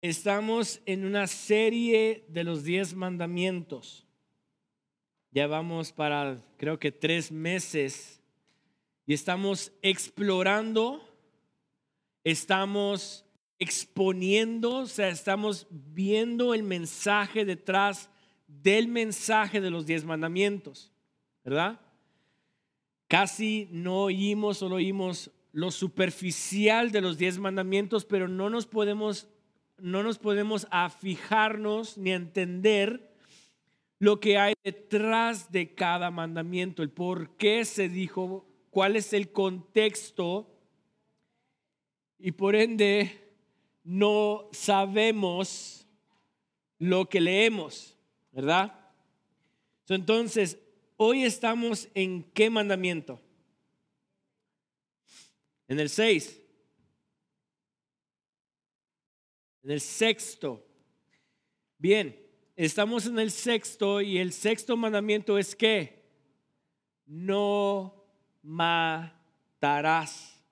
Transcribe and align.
Estamos 0.00 0.80
en 0.86 1.04
una 1.04 1.26
serie 1.26 2.24
de 2.28 2.44
los 2.44 2.62
diez 2.62 2.94
mandamientos. 2.94 4.06
Ya 5.32 5.46
vamos 5.46 5.92
para, 5.92 6.40
creo 6.56 6.78
que 6.78 6.92
tres 6.92 7.32
meses. 7.32 8.20
Y 9.06 9.14
estamos 9.14 9.72
explorando, 9.82 11.02
estamos 12.22 13.24
exponiendo, 13.58 14.76
o 14.76 14.86
sea, 14.86 15.08
estamos 15.08 15.66
viendo 15.70 16.54
el 16.54 16.62
mensaje 16.62 17.44
detrás 17.44 18.08
del 18.46 18.88
mensaje 18.88 19.60
de 19.60 19.70
los 19.70 19.84
diez 19.84 20.04
mandamientos, 20.04 20.92
¿verdad? 21.44 21.80
Casi 23.08 23.68
no 23.72 24.04
oímos, 24.04 24.58
solo 24.58 24.76
oímos 24.76 25.30
lo 25.52 25.70
superficial 25.70 26.92
de 26.92 27.00
los 27.00 27.18
diez 27.18 27.38
mandamientos, 27.38 28.04
pero 28.04 28.28
no 28.28 28.48
nos 28.48 28.66
podemos, 28.66 29.26
no 29.80 30.02
nos 30.02 30.18
podemos 30.18 30.66
afijarnos 30.70 31.98
ni 31.98 32.12
entender 32.12 33.12
lo 33.98 34.20
que 34.20 34.38
hay 34.38 34.54
detrás 34.62 35.50
de 35.50 35.74
cada 35.74 36.10
mandamiento, 36.10 36.82
el 36.82 36.90
por 36.90 37.36
qué 37.36 37.64
se 37.64 37.88
dijo, 37.88 38.46
cuál 38.70 38.96
es 38.96 39.12
el 39.12 39.32
contexto 39.32 40.54
y 42.18 42.32
por 42.32 42.54
ende 42.54 43.28
no 43.84 44.48
sabemos 44.52 45.86
lo 46.78 47.08
que 47.08 47.20
leemos, 47.20 47.96
¿verdad? 48.30 48.74
Entonces, 49.88 50.58
hoy 50.96 51.24
estamos 51.24 51.88
en 51.94 52.22
qué 52.34 52.50
mandamiento? 52.50 53.20
En 55.66 55.80
el 55.80 55.88
6. 55.88 56.47
En 59.68 59.74
el 59.74 59.82
sexto. 59.82 60.64
Bien, 61.76 62.18
estamos 62.56 63.04
en 63.04 63.18
el 63.18 63.30
sexto 63.30 64.00
y 64.00 64.16
el 64.16 64.32
sexto 64.32 64.78
mandamiento 64.78 65.36
es 65.36 65.54
que 65.54 66.06
no 67.04 68.02
matarás. 68.40 70.42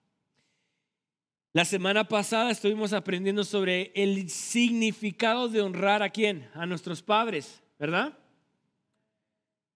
La 1.54 1.64
semana 1.64 2.06
pasada 2.06 2.50
estuvimos 2.50 2.92
aprendiendo 2.92 3.42
sobre 3.42 3.90
el 3.94 4.28
significado 4.28 5.48
de 5.48 5.62
honrar 5.62 6.02
a 6.02 6.10
quién? 6.10 6.50
A 6.52 6.66
nuestros 6.66 7.00
padres, 7.00 7.62
¿verdad? 7.78 8.18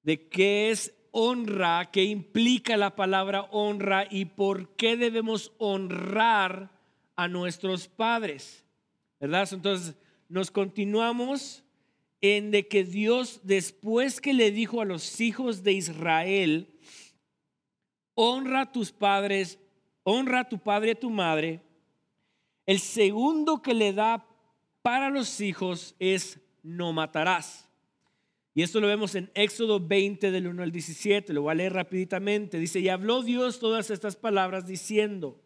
De 0.02 0.28
qué 0.28 0.70
es 0.70 0.92
honra, 1.12 1.90
qué 1.90 2.04
implica 2.04 2.76
la 2.76 2.94
palabra 2.94 3.48
honra 3.52 4.06
y 4.10 4.26
por 4.26 4.76
qué 4.76 4.98
debemos 4.98 5.54
honrar 5.56 6.78
a 7.16 7.26
nuestros 7.26 7.88
padres, 7.88 8.66
¿verdad? 9.20 9.48
Entonces 9.52 9.94
nos 10.28 10.50
continuamos 10.50 11.62
en 12.20 12.50
de 12.50 12.66
que 12.66 12.84
Dios 12.84 13.40
después 13.44 14.20
que 14.20 14.32
le 14.32 14.50
dijo 14.50 14.80
a 14.80 14.84
los 14.84 15.20
hijos 15.20 15.62
de 15.62 15.72
Israel, 15.72 16.68
honra 18.14 18.62
a 18.62 18.72
tus 18.72 18.92
padres, 18.92 19.58
honra 20.02 20.40
a 20.40 20.48
tu 20.48 20.58
padre 20.58 20.88
y 20.88 20.92
a 20.92 21.00
tu 21.00 21.10
madre, 21.10 21.62
el 22.66 22.78
segundo 22.78 23.62
que 23.62 23.74
le 23.74 23.92
da 23.92 24.26
para 24.82 25.10
los 25.10 25.40
hijos 25.40 25.94
es 25.98 26.38
no 26.62 26.92
matarás. 26.92 27.66
Y 28.54 28.62
esto 28.62 28.80
lo 28.80 28.88
vemos 28.88 29.14
en 29.14 29.30
Éxodo 29.34 29.80
20 29.80 30.30
del 30.30 30.48
1 30.48 30.62
al 30.62 30.72
17, 30.72 31.32
lo 31.32 31.42
voy 31.42 31.52
a 31.52 31.54
leer 31.54 31.72
rapiditamente. 31.72 32.58
Dice, 32.58 32.80
y 32.80 32.88
habló 32.88 33.22
Dios 33.22 33.60
todas 33.60 33.90
estas 33.90 34.16
palabras 34.16 34.66
diciendo, 34.66 35.40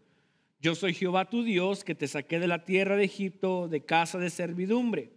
yo 0.65 0.75
soy 0.75 0.95
Jehová 0.95 1.29
tu 1.29 1.45
Dios 1.45 1.85
que 1.85 1.95
te 1.95 2.09
saqué 2.09 2.41
de 2.41 2.49
la 2.49 2.65
tierra 2.65 2.97
de 2.97 3.05
Egipto, 3.05 3.69
de 3.69 3.85
casa 3.85 4.19
de 4.19 4.31
servidumbre. 4.31 5.13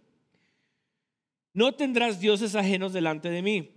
No 1.52 1.74
tendrás 1.74 2.20
dioses 2.20 2.54
ajenos 2.54 2.92
delante 2.92 3.30
de 3.30 3.42
mí. 3.42 3.72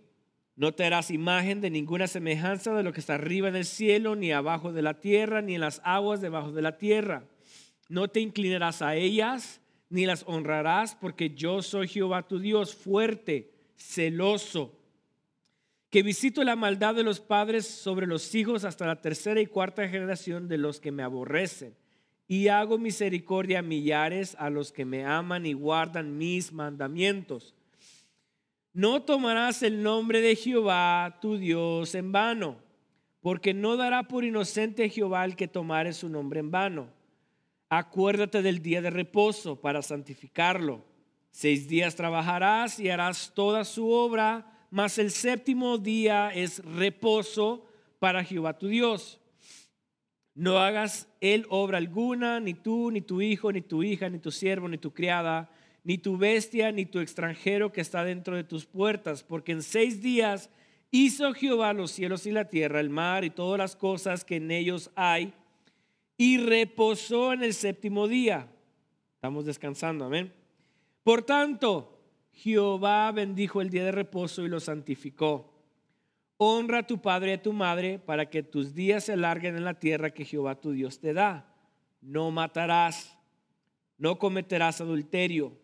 No 0.56 0.74
te 0.74 0.86
harás 0.86 1.10
imagen 1.10 1.62
de 1.62 1.72
ninguna 1.72 2.08
semejanza 2.08 2.74
de 2.74 2.84
lo 2.84 2.94
que 2.94 3.00
está 3.00 3.16
arriba 3.16 3.48
en 3.48 3.56
el 3.56 3.66
cielo, 3.66 4.16
ni 4.16 4.32
abajo 4.32 4.72
de 4.72 4.84
la 4.84 5.00
tierra, 5.00 5.42
ni 5.42 5.56
en 5.56 5.62
las 5.62 5.82
aguas 5.84 6.22
debajo 6.22 6.52
de 6.52 6.62
la 6.62 6.78
tierra 6.78 7.26
no 7.92 8.08
te 8.08 8.22
inclinarás 8.22 8.82
a 8.82 8.96
ellas 8.96 9.60
ni 9.90 10.06
las 10.06 10.24
honrarás, 10.26 10.96
porque 10.96 11.32
yo 11.32 11.62
soy 11.62 11.90
Jehová 11.90 12.26
tu 12.26 12.40
Dios, 12.40 12.74
fuerte, 12.74 13.52
celoso, 13.76 14.80
que 15.92 16.02
visito 16.02 16.44
la 16.44 16.56
maldad 16.56 16.96
de 16.96 17.04
los 17.04 17.20
padres 17.20 17.68
sobre 17.68 18.08
los 18.08 18.34
hijos 18.34 18.64
hasta 18.64 18.88
la 18.88 19.00
tercera 19.00 19.40
y 19.40 19.46
cuarta 19.46 19.88
generación 19.88 20.48
de 20.48 20.58
los 20.58 20.80
que 20.80 20.92
me 20.92 21.04
aborrecen. 21.04 21.76
Y 22.28 22.48
hago 22.48 22.80
misericordia 22.80 23.60
a 23.60 23.62
millares 23.62 24.36
a 24.40 24.50
los 24.50 24.72
que 24.72 24.86
me 24.86 25.06
aman 25.06 25.46
y 25.46 25.54
guardan 25.54 26.18
mis 26.18 26.52
mandamientos. 26.52 27.54
No 28.74 29.04
tomarás 29.04 29.62
el 29.62 29.84
nombre 29.84 30.22
de 30.22 30.36
Jehová 30.36 31.20
tu 31.22 31.38
Dios 31.38 31.94
en 31.94 32.12
vano, 32.12 32.56
porque 33.20 33.54
no 33.54 33.78
dará 33.78 34.08
por 34.08 34.24
inocente 34.24 34.90
Jehová 34.90 35.26
el 35.26 35.36
que 35.36 35.48
tomare 35.48 35.94
su 35.94 36.10
nombre 36.10 36.40
en 36.40 36.50
vano 36.50 37.02
Acuérdate 37.74 38.42
del 38.42 38.62
día 38.62 38.82
de 38.82 38.90
reposo 38.90 39.56
para 39.56 39.82
santificarlo. 39.82 40.84
Seis 41.32 41.70
días 41.70 41.96
trabajarás 41.96 42.82
y 42.82 42.90
harás 42.90 43.32
toda 43.34 43.64
su 43.64 43.90
obra, 43.90 44.51
mas 44.72 44.98
el 44.98 45.12
séptimo 45.12 45.78
día 45.78 46.30
es 46.34 46.64
reposo 46.64 47.68
para 48.00 48.24
Jehová 48.24 48.58
tu 48.58 48.68
Dios. 48.68 49.20
No 50.34 50.60
hagas 50.60 51.10
él 51.20 51.46
obra 51.50 51.78
alguna, 51.78 52.40
ni 52.40 52.54
tú, 52.54 52.90
ni 52.90 53.02
tu 53.02 53.22
hijo, 53.22 53.52
ni 53.52 53.62
tu 53.62 53.84
hija, 53.84 54.10
ni 54.10 54.18
tu 54.18 54.32
siervo, 54.32 54.70
ni 54.70 54.78
tu 54.78 54.94
criada, 54.94 55.52
ni 55.84 55.98
tu 55.98 56.18
bestia, 56.18 56.72
ni 56.72 56.86
tu 56.86 57.00
extranjero 57.00 57.74
que 57.74 57.82
está 57.82 58.06
dentro 58.06 58.36
de 58.36 58.46
tus 58.46 58.66
puertas, 58.66 59.24
porque 59.24 59.52
en 59.52 59.62
seis 59.62 60.02
días 60.02 60.50
hizo 60.90 61.34
Jehová 61.34 61.74
los 61.74 61.92
cielos 61.92 62.26
y 62.26 62.32
la 62.32 62.46
tierra, 62.46 62.80
el 62.80 62.90
mar 62.90 63.26
y 63.26 63.30
todas 63.30 63.58
las 63.58 63.76
cosas 63.76 64.24
que 64.24 64.38
en 64.38 64.52
ellos 64.52 64.90
hay 64.96 65.34
y 66.18 66.38
reposó 66.38 67.34
en 67.34 67.44
el 67.44 67.54
séptimo 67.54 68.08
día. 68.08 68.48
Estamos 69.16 69.46
descansando, 69.46 70.06
amén. 70.06 70.32
Por 71.04 71.24
tanto, 71.24 72.01
Jehová 72.32 73.12
bendijo 73.12 73.62
el 73.62 73.70
día 73.70 73.86
de 73.86 73.92
reposo 73.92 74.46
y 74.46 74.50
lo 74.50 74.60
santificó. 74.60 75.54
Honra 76.38 76.80
a 76.80 76.88
tu 76.88 77.02
padre 77.02 77.32
y 77.32 77.34
a 77.34 77.42
tu 77.42 77.54
madre 77.54 78.00
para 78.00 78.30
que 78.30 78.42
tus 78.42 78.74
días 78.74 79.06
se 79.06 79.14
alarguen 79.14 79.56
en 79.56 79.64
la 79.64 79.80
tierra 79.80 80.14
que 80.14 80.26
Jehová 80.26 80.60
tu 80.60 80.72
Dios 80.72 81.00
te 81.00 81.14
da. 81.14 81.54
No 82.02 82.32
matarás, 82.32 83.18
no 83.98 84.18
cometerás 84.18 84.82
adulterio, 84.82 85.58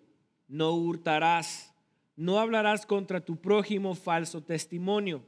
no 0.48 0.74
hurtarás, 0.74 1.74
no 2.16 2.40
hablarás 2.40 2.86
contra 2.86 3.22
tu 3.22 3.38
prójimo 3.42 3.96
falso 3.96 4.44
testimonio, 4.44 5.24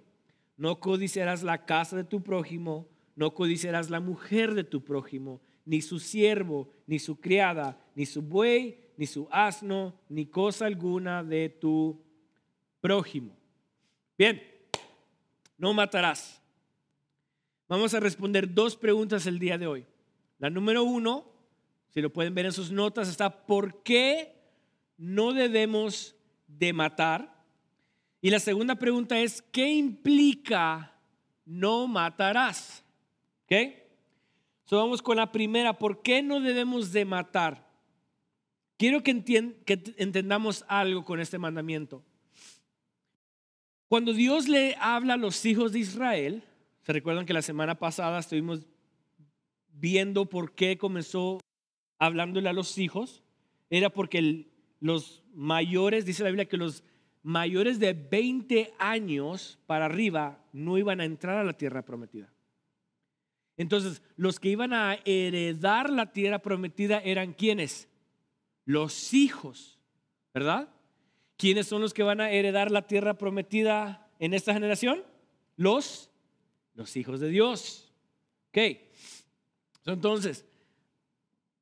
no 0.56 0.80
codiciarás 0.80 1.42
la 1.42 1.66
casa 1.66 1.96
de 1.96 2.04
tu 2.04 2.22
prójimo 2.22 2.88
no 3.20 3.34
codiciarás 3.34 3.90
la 3.90 4.00
mujer 4.00 4.54
de 4.54 4.64
tu 4.64 4.82
prójimo, 4.82 5.42
ni 5.66 5.82
su 5.82 6.00
siervo, 6.00 6.70
ni 6.88 7.00
su 7.00 7.20
criada, 7.20 7.78
ni 7.94 8.06
su 8.06 8.22
buey, 8.22 8.78
ni 9.00 9.08
su 9.08 9.30
asno, 9.32 9.98
ni 10.10 10.26
cosa 10.26 10.66
alguna 10.66 11.24
de 11.24 11.48
tu 11.48 12.04
prójimo. 12.82 13.34
Bien, 14.18 14.44
no 15.58 15.74
matarás. 15.74 16.42
Vamos 17.70 17.94
a 17.94 18.02
responder 18.02 18.54
dos 18.54 18.76
preguntas 18.76 19.26
el 19.26 19.40
día 19.40 19.58
de 19.58 19.68
hoy. 19.68 19.86
La 20.38 20.50
número 20.50 20.84
uno, 20.84 21.32
si 21.94 22.02
lo 22.02 22.12
pueden 22.12 22.36
ver 22.36 22.48
en 22.48 22.52
sus 22.52 22.72
notas, 22.72 23.08
está 23.08 23.46
¿por 23.46 23.84
qué 23.84 24.36
no 24.98 25.32
debemos 25.32 26.14
de 26.50 26.74
matar? 26.74 27.42
Y 28.20 28.32
la 28.32 28.40
segunda 28.40 28.76
pregunta 28.76 29.18
es 29.18 29.42
¿qué 29.42 29.72
implica 29.72 30.94
no 31.46 31.88
matarás? 31.88 32.84
¿Ok? 33.46 33.54
So 34.66 34.76
vamos 34.76 35.02
con 35.02 35.16
la 35.16 35.32
primera. 35.32 35.80
¿Por 35.80 36.02
qué 36.02 36.22
no 36.22 36.42
debemos 36.42 36.92
de 36.92 37.06
matar? 37.06 37.69
Quiero 38.80 39.04
que, 39.04 39.12
entendamos 39.98 40.64
algo 40.70 41.04
con 41.04 41.20
este 41.20 41.38
mandamiento. 41.38 42.02
Cuando 43.90 44.14
Dios 44.14 44.48
le 44.48 44.78
habla 44.80 45.16
a 45.16 45.18
los 45.18 45.46
hijos 45.46 45.74
de 45.74 45.80
Israel, 45.80 46.44
se 46.84 46.94
recuerdan 46.94 47.26
que 47.26 47.34
la 47.34 47.42
semana 47.42 47.76
pasada 47.76 48.20
estuvimos 48.20 48.66
viendo 49.74 50.30
por 50.30 50.56
qué 50.56 50.78
comenzó 50.78 51.42
hablándole 51.98 52.48
a 52.48 52.54
los 52.54 52.78
hijos. 52.78 53.22
Era 53.70 53.90
porque 53.90 54.48
los 54.80 55.26
mayores, 55.34 56.06
dice 56.06 56.24
la 56.24 56.30
Biblia, 56.30 56.48
que 56.48 56.56
los 56.56 56.86
mayores 57.22 57.80
de 57.80 57.92
20 57.92 58.76
años 58.80 59.60
para 59.66 59.88
arriba 59.88 60.42
no 60.54 60.78
iban 60.78 61.02
a 61.02 61.06
entrar 61.06 61.36
a 61.36 61.44
la 61.44 61.58
tierra 61.58 61.84
prometida. 61.84 62.32
Entonces, 63.58 64.02
los 64.16 64.40
que 64.40 64.48
iban 64.48 64.72
a 64.72 65.00
heredar 65.04 65.90
la 65.90 66.14
tierra 66.14 66.40
prometida 66.40 67.00
eran 67.00 67.34
quienes? 67.34 67.89
Los 68.70 69.16
hijos, 69.16 69.80
¿verdad? 70.32 70.70
¿Quiénes 71.38 71.66
son 71.66 71.82
los 71.82 71.92
que 71.92 72.04
van 72.04 72.22
a 72.22 72.30
heredar 72.30 72.70
la 72.70 72.86
tierra 72.86 73.18
prometida 73.18 74.08
en 74.20 74.36
esta 74.36 74.54
generación? 74.54 75.04
Los, 75.56 76.12
los 76.76 76.96
hijos 76.96 77.20
de 77.20 77.30
Dios. 77.30 77.92
Ok. 78.50 78.78
Entonces, 79.88 80.46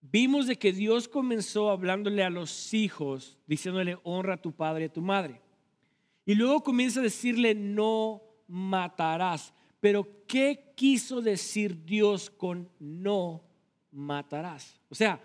vimos 0.01 0.47
de 0.47 0.57
que 0.57 0.73
Dios 0.73 1.07
comenzó 1.07 1.69
hablándole 1.69 2.25
a 2.25 2.29
los 2.29 2.73
hijos, 2.73 3.37
diciéndole, 3.47 3.97
honra 4.03 4.33
a 4.33 4.41
tu 4.41 4.51
padre 4.51 4.83
y 4.83 4.87
a 4.87 4.93
tu 4.93 5.01
madre. 5.01 5.39
Y 6.25 6.35
luego 6.35 6.61
comienza 6.61 6.99
a 6.99 7.03
decirle, 7.03 7.55
no 7.55 8.21
matarás. 8.49 9.53
Pero 9.79 10.25
¿qué 10.27 10.73
quiso 10.75 11.21
decir 11.21 11.85
Dios 11.85 12.29
con 12.29 12.69
no 12.79 13.45
matarás? 13.91 14.81
O 14.89 14.95
sea, 14.95 15.21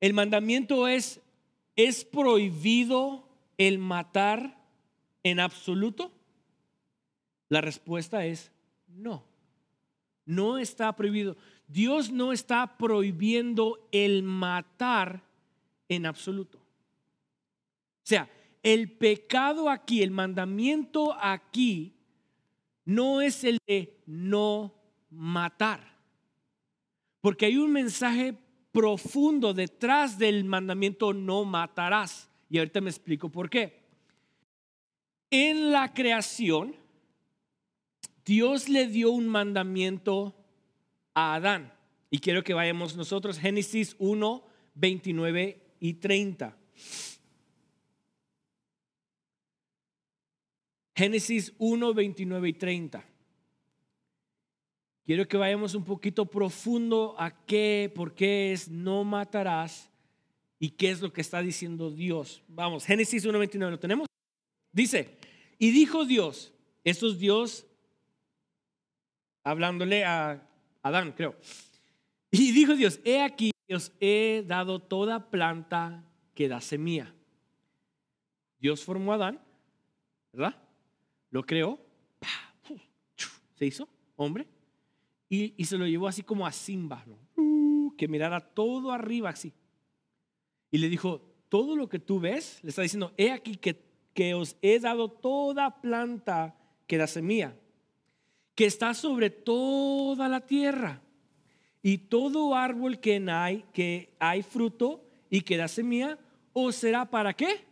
el 0.00 0.14
mandamiento 0.14 0.88
es, 0.88 1.20
¿es 1.76 2.04
prohibido 2.04 3.28
el 3.58 3.78
matar 3.78 4.58
en 5.22 5.40
absoluto? 5.40 6.10
La 7.48 7.60
respuesta 7.60 8.24
es 8.24 8.50
no. 8.88 9.24
No 10.24 10.58
está 10.58 10.94
prohibido. 10.94 11.36
Dios 11.66 12.10
no 12.10 12.32
está 12.32 12.78
prohibiendo 12.78 13.88
el 13.92 14.22
matar 14.22 15.22
en 15.88 16.06
absoluto. 16.06 16.58
O 16.58 18.06
sea, 18.10 18.30
el 18.62 18.90
pecado 18.90 19.68
aquí, 19.68 20.02
el 20.02 20.10
mandamiento 20.10 21.14
aquí, 21.20 21.94
no 22.84 23.20
es 23.20 23.44
el 23.44 23.58
de 23.66 24.00
no 24.06 24.74
matar. 25.10 25.96
Porque 27.20 27.46
hay 27.46 27.56
un 27.56 27.72
mensaje 27.72 28.36
profundo 28.72 29.54
detrás 29.54 30.18
del 30.18 30.44
mandamiento 30.44 31.12
no 31.12 31.44
matarás. 31.44 32.28
Y 32.48 32.58
ahorita 32.58 32.80
me 32.80 32.90
explico 32.90 33.28
por 33.28 33.48
qué. 33.48 33.80
En 35.30 35.70
la 35.70 35.92
creación, 35.94 36.74
Dios 38.24 38.68
le 38.68 38.86
dio 38.86 39.10
un 39.10 39.28
mandamiento 39.28 40.34
a 41.14 41.34
Adán. 41.34 41.72
Y 42.10 42.18
quiero 42.18 42.42
que 42.42 42.54
vayamos 42.54 42.96
nosotros, 42.96 43.38
Génesis 43.38 43.94
1, 43.98 44.44
29 44.74 45.62
y 45.78 45.94
30. 45.94 46.56
Génesis 50.96 51.54
1, 51.58 51.94
29 51.94 52.48
y 52.48 52.52
30. 52.52 53.09
Quiero 55.10 55.26
que 55.26 55.36
vayamos 55.36 55.74
un 55.74 55.82
poquito 55.82 56.24
profundo 56.24 57.16
a 57.18 57.32
qué, 57.44 57.92
por 57.92 58.14
qué 58.14 58.52
es 58.52 58.68
no 58.68 59.02
matarás 59.02 59.90
y 60.56 60.70
qué 60.70 60.92
es 60.92 61.00
lo 61.00 61.12
que 61.12 61.20
está 61.20 61.42
diciendo 61.42 61.90
Dios. 61.90 62.44
Vamos, 62.46 62.84
Génesis 62.84 63.24
1, 63.24 63.36
29, 63.36 63.72
¿lo 63.72 63.80
tenemos? 63.80 64.06
Dice, 64.70 65.18
y 65.58 65.72
dijo 65.72 66.04
Dios, 66.04 66.52
esto 66.84 67.08
es 67.08 67.18
Dios 67.18 67.66
hablándole 69.42 70.04
a 70.04 70.48
Adán, 70.80 71.10
creo. 71.10 71.34
Y 72.30 72.52
dijo 72.52 72.76
Dios, 72.76 73.00
he 73.02 73.20
aquí, 73.20 73.50
os 73.68 73.90
he 73.98 74.44
dado 74.46 74.78
toda 74.78 75.28
planta 75.28 76.04
que 76.36 76.46
da 76.46 76.60
semilla. 76.60 77.12
Dios 78.60 78.84
formó 78.84 79.10
a 79.10 79.16
Adán, 79.16 79.40
¿verdad? 80.32 80.62
Lo 81.32 81.42
creó, 81.42 81.80
se 83.56 83.66
hizo 83.66 83.88
hombre 84.14 84.46
y, 85.30 85.64
se 85.64 85.78
lo 85.78 85.86
llevó 85.86 86.08
así 86.08 86.22
como 86.22 86.46
a 86.46 86.52
Simba, 86.52 87.02
uh, 87.36 87.94
que 87.96 88.08
mirara 88.08 88.40
todo 88.40 88.92
arriba 88.92 89.30
así. 89.30 89.54
Y 90.70 90.78
le 90.78 90.90
dijo, 90.90 91.22
todo 91.48 91.74
lo 91.74 91.88
que 91.88 91.98
tú 91.98 92.20
ves, 92.20 92.58
le 92.62 92.68
está 92.68 92.82
diciendo, 92.82 93.14
he 93.16 93.30
aquí 93.30 93.56
que, 93.56 93.80
que 94.12 94.34
os 94.34 94.56
he 94.60 94.78
dado 94.80 95.08
toda 95.08 95.80
planta 95.80 96.54
que 96.86 96.98
da 96.98 97.06
semilla 97.06 97.56
que 98.60 98.66
está 98.66 98.92
sobre 98.92 99.30
toda 99.30 100.28
la 100.28 100.40
tierra. 100.40 101.00
Y 101.82 101.96
todo 101.96 102.54
árbol 102.54 103.00
que 103.00 103.16
hay, 103.30 103.64
que 103.72 104.14
hay 104.18 104.42
fruto 104.42 105.02
y 105.30 105.40
que 105.40 105.56
da 105.56 105.66
semilla, 105.66 106.18
¿o 106.52 106.70
será 106.70 107.06
para 107.06 107.32
qué? 107.32 107.64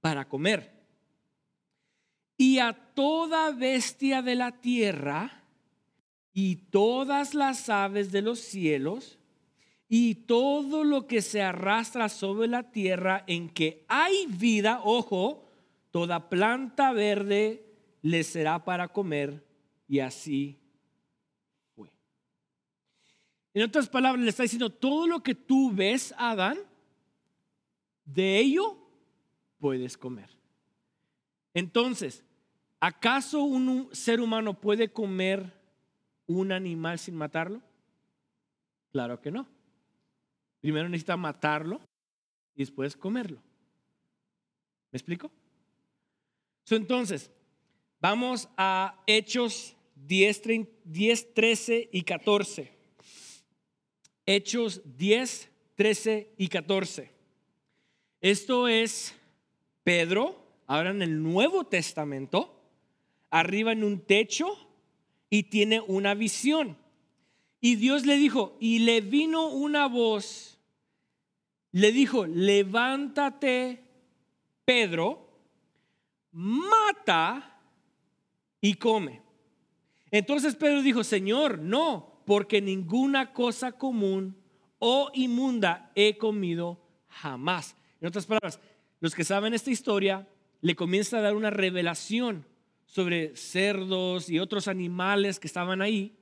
Para 0.00 0.28
comer. 0.28 0.72
Y 2.36 2.58
a 2.58 2.72
toda 2.72 3.52
bestia 3.52 4.20
de 4.20 4.34
la 4.34 4.60
tierra 4.60 5.39
y 6.32 6.56
todas 6.56 7.34
las 7.34 7.68
aves 7.68 8.12
de 8.12 8.22
los 8.22 8.38
cielos 8.40 9.18
y 9.88 10.14
todo 10.14 10.84
lo 10.84 11.06
que 11.06 11.20
se 11.20 11.42
arrastra 11.42 12.08
sobre 12.08 12.46
la 12.46 12.70
tierra 12.70 13.24
en 13.26 13.48
que 13.48 13.84
hay 13.88 14.26
vida, 14.26 14.80
ojo, 14.84 15.50
toda 15.90 16.28
planta 16.28 16.92
verde 16.92 17.66
le 18.02 18.22
será 18.22 18.64
para 18.64 18.88
comer 18.88 19.44
y 19.88 19.98
así 19.98 20.56
fue. 21.74 21.90
En 23.52 23.64
otras 23.64 23.88
palabras, 23.88 24.22
le 24.22 24.30
está 24.30 24.44
diciendo, 24.44 24.70
todo 24.70 25.08
lo 25.08 25.22
que 25.24 25.34
tú 25.34 25.72
ves, 25.72 26.14
Adán, 26.16 26.58
de 28.04 28.38
ello 28.38 28.78
puedes 29.58 29.98
comer. 29.98 30.30
Entonces, 31.52 32.24
¿acaso 32.78 33.42
un 33.42 33.88
ser 33.92 34.20
humano 34.20 34.54
puede 34.54 34.92
comer 34.92 35.59
un 36.30 36.52
animal 36.52 36.98
sin 36.98 37.16
matarlo? 37.16 37.60
Claro 38.92 39.20
que 39.20 39.30
no. 39.30 39.48
Primero 40.60 40.88
necesita 40.88 41.16
matarlo 41.16 41.80
y 42.54 42.60
después 42.60 42.96
comerlo. 42.96 43.42
¿Me 44.92 44.96
explico? 44.96 45.30
entonces, 46.68 47.32
vamos 48.00 48.48
a 48.56 49.02
Hechos 49.08 49.76
10, 49.96 50.42
13 51.34 51.88
y 51.90 52.02
14. 52.02 52.72
Hechos 54.24 54.80
10, 54.96 55.50
13 55.74 56.34
y 56.36 56.46
14. 56.46 57.10
Esto 58.20 58.68
es 58.68 59.16
Pedro, 59.82 60.40
ahora 60.68 60.90
en 60.90 61.02
el 61.02 61.20
Nuevo 61.20 61.64
Testamento, 61.64 62.56
arriba 63.30 63.72
en 63.72 63.82
un 63.82 63.98
techo 63.98 64.69
y 65.30 65.44
tiene 65.44 65.80
una 65.80 66.14
visión. 66.14 66.76
Y 67.60 67.76
Dios 67.76 68.04
le 68.04 68.16
dijo, 68.16 68.56
y 68.60 68.80
le 68.80 69.00
vino 69.00 69.48
una 69.48 69.86
voz, 69.86 70.58
le 71.72 71.92
dijo, 71.92 72.26
levántate, 72.26 73.84
Pedro, 74.64 75.30
mata 76.32 77.60
y 78.60 78.74
come. 78.74 79.22
Entonces 80.10 80.56
Pedro 80.56 80.82
dijo, 80.82 81.04
Señor, 81.04 81.58
no, 81.58 82.22
porque 82.26 82.60
ninguna 82.60 83.32
cosa 83.32 83.72
común 83.72 84.36
o 84.78 85.10
inmunda 85.14 85.92
he 85.94 86.18
comido 86.18 86.80
jamás. 87.08 87.76
En 88.00 88.08
otras 88.08 88.26
palabras, 88.26 88.58
los 89.00 89.14
que 89.14 89.24
saben 89.24 89.54
esta 89.54 89.70
historia 89.70 90.28
le 90.60 90.74
comienza 90.74 91.18
a 91.18 91.22
dar 91.22 91.36
una 91.36 91.50
revelación 91.50 92.46
sobre 92.90 93.36
cerdos 93.36 94.28
y 94.28 94.40
otros 94.40 94.66
animales 94.66 95.38
que 95.38 95.46
estaban 95.46 95.80
ahí. 95.80 96.16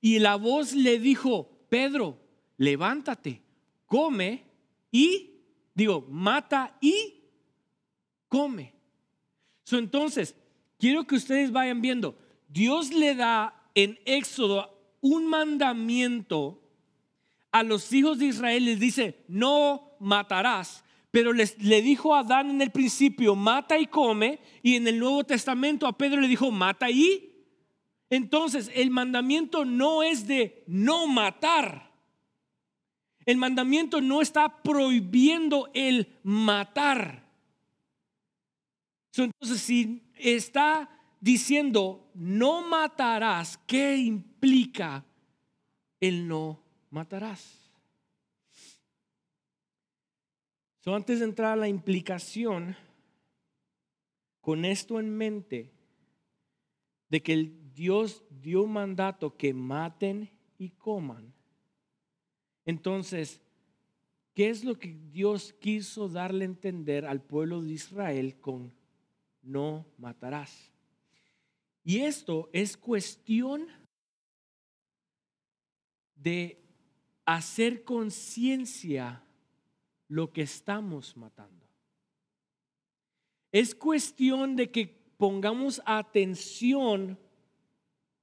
Y 0.00 0.18
la 0.18 0.34
voz 0.34 0.74
le 0.74 0.98
dijo, 0.98 1.48
Pedro, 1.68 2.18
levántate, 2.56 3.40
come 3.86 4.44
y, 4.90 5.30
digo, 5.74 6.04
mata 6.10 6.76
y 6.80 7.22
come. 8.26 8.74
entonces, 9.70 10.34
quiero 10.78 11.06
que 11.06 11.14
ustedes 11.14 11.52
vayan 11.52 11.80
viendo, 11.80 12.18
Dios 12.48 12.92
le 12.92 13.14
da 13.14 13.54
en 13.74 13.96
Éxodo 14.04 14.76
un 15.00 15.28
mandamiento 15.28 16.60
a 17.52 17.62
los 17.62 17.92
hijos 17.92 18.18
de 18.18 18.26
Israel, 18.26 18.64
les 18.64 18.80
dice, 18.80 19.24
no 19.28 19.92
matarás. 20.00 20.82
Pero 21.18 21.32
les, 21.32 21.60
le 21.60 21.82
dijo 21.82 22.14
a 22.14 22.20
Adán 22.20 22.48
en 22.48 22.62
el 22.62 22.70
principio, 22.70 23.34
mata 23.34 23.76
y 23.76 23.88
come, 23.88 24.38
y 24.62 24.76
en 24.76 24.86
el 24.86 25.00
Nuevo 25.00 25.24
Testamento 25.24 25.88
a 25.88 25.98
Pedro 25.98 26.20
le 26.20 26.28
dijo, 26.28 26.52
mata 26.52 26.88
y. 26.92 27.44
Entonces, 28.08 28.70
el 28.72 28.92
mandamiento 28.92 29.64
no 29.64 30.04
es 30.04 30.28
de 30.28 30.62
no 30.68 31.08
matar. 31.08 31.92
El 33.26 33.36
mandamiento 33.36 34.00
no 34.00 34.22
está 34.22 34.62
prohibiendo 34.62 35.68
el 35.74 36.06
matar. 36.22 37.28
Entonces, 39.12 39.60
si 39.60 40.08
está 40.14 40.88
diciendo, 41.18 42.12
no 42.14 42.62
matarás, 42.62 43.58
¿qué 43.66 43.96
implica 43.96 45.04
el 45.98 46.28
no 46.28 46.62
matarás? 46.90 47.57
Antes 50.94 51.18
de 51.18 51.26
entrar 51.26 51.52
a 51.52 51.56
la 51.56 51.68
implicación, 51.68 52.76
con 54.40 54.64
esto 54.64 54.98
en 54.98 55.16
mente, 55.16 55.70
de 57.08 57.22
que 57.22 57.32
el 57.32 57.74
Dios 57.74 58.24
dio 58.30 58.66
mandato 58.66 59.36
que 59.36 59.54
maten 59.54 60.30
y 60.58 60.70
coman. 60.70 61.32
Entonces, 62.64 63.40
¿qué 64.34 64.50
es 64.50 64.64
lo 64.64 64.78
que 64.78 64.96
Dios 65.10 65.54
quiso 65.54 66.08
darle 66.08 66.44
a 66.44 66.48
entender 66.48 67.06
al 67.06 67.22
pueblo 67.22 67.62
de 67.62 67.72
Israel 67.72 68.40
con 68.40 68.74
no 69.42 69.86
matarás? 69.96 70.72
Y 71.84 72.00
esto 72.00 72.50
es 72.52 72.76
cuestión 72.76 73.68
de 76.14 76.60
hacer 77.24 77.84
conciencia 77.84 79.22
lo 80.08 80.32
que 80.32 80.42
estamos 80.42 81.16
matando. 81.16 81.66
Es 83.52 83.74
cuestión 83.74 84.56
de 84.56 84.70
que 84.70 84.86
pongamos 85.16 85.80
atención 85.84 87.18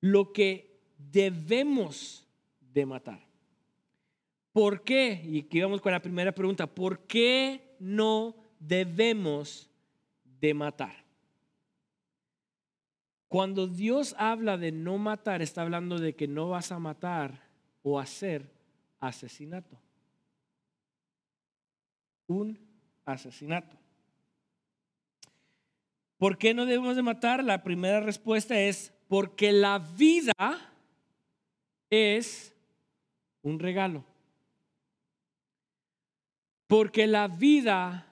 lo 0.02 0.34
que 0.34 0.80
debemos 0.98 2.28
de 2.60 2.86
matar. 2.86 3.26
¿Por 4.52 4.84
qué? 4.84 5.22
Y 5.26 5.42
aquí 5.42 5.62
vamos 5.62 5.82
con 5.82 5.92
la 5.92 6.02
primera 6.02 6.32
pregunta. 6.32 6.68
¿Por 6.68 7.00
qué 7.08 7.76
no 7.80 8.36
debemos 8.60 9.70
de 10.40 10.54
matar? 10.54 11.04
Cuando 13.28 13.68
Dios 13.68 14.16
habla 14.18 14.58
de 14.58 14.72
no 14.72 14.98
matar, 14.98 15.42
está 15.42 15.64
hablando 15.64 16.00
de 16.00 16.16
que 16.16 16.28
no 16.28 16.50
vas 16.50 16.72
a 16.72 16.80
matar 16.80 17.50
o 17.84 18.00
hacer 18.00 18.50
asesinato. 19.00 19.78
Un 22.28 22.58
asesinato. 23.06 23.78
¿Por 26.18 26.38
qué 26.38 26.54
no 26.54 26.66
debemos 26.66 26.96
de 26.96 27.02
matar? 27.02 27.44
La 27.44 27.62
primera 27.64 28.00
respuesta 28.00 28.60
es 28.60 28.94
porque 29.08 29.52
la 29.52 29.80
vida 29.80 30.74
es 31.90 32.54
un 33.42 33.60
regalo. 33.60 34.04
Porque 36.68 37.06
la 37.06 37.28
vida 37.28 38.08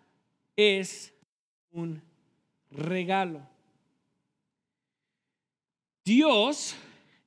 es 0.56 1.14
un 1.72 2.02
regalo. 2.70 3.42
Dios 6.06 6.76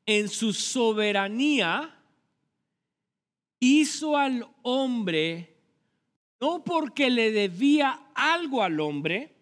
en 0.05 0.28
su 0.28 0.52
soberanía 0.52 1.99
hizo 3.59 4.16
al 4.16 4.47
hombre 4.62 5.56
no 6.40 6.64
porque 6.64 7.11
le 7.11 7.31
debía 7.31 8.00
algo 8.14 8.62
al 8.62 8.81
hombre, 8.81 9.35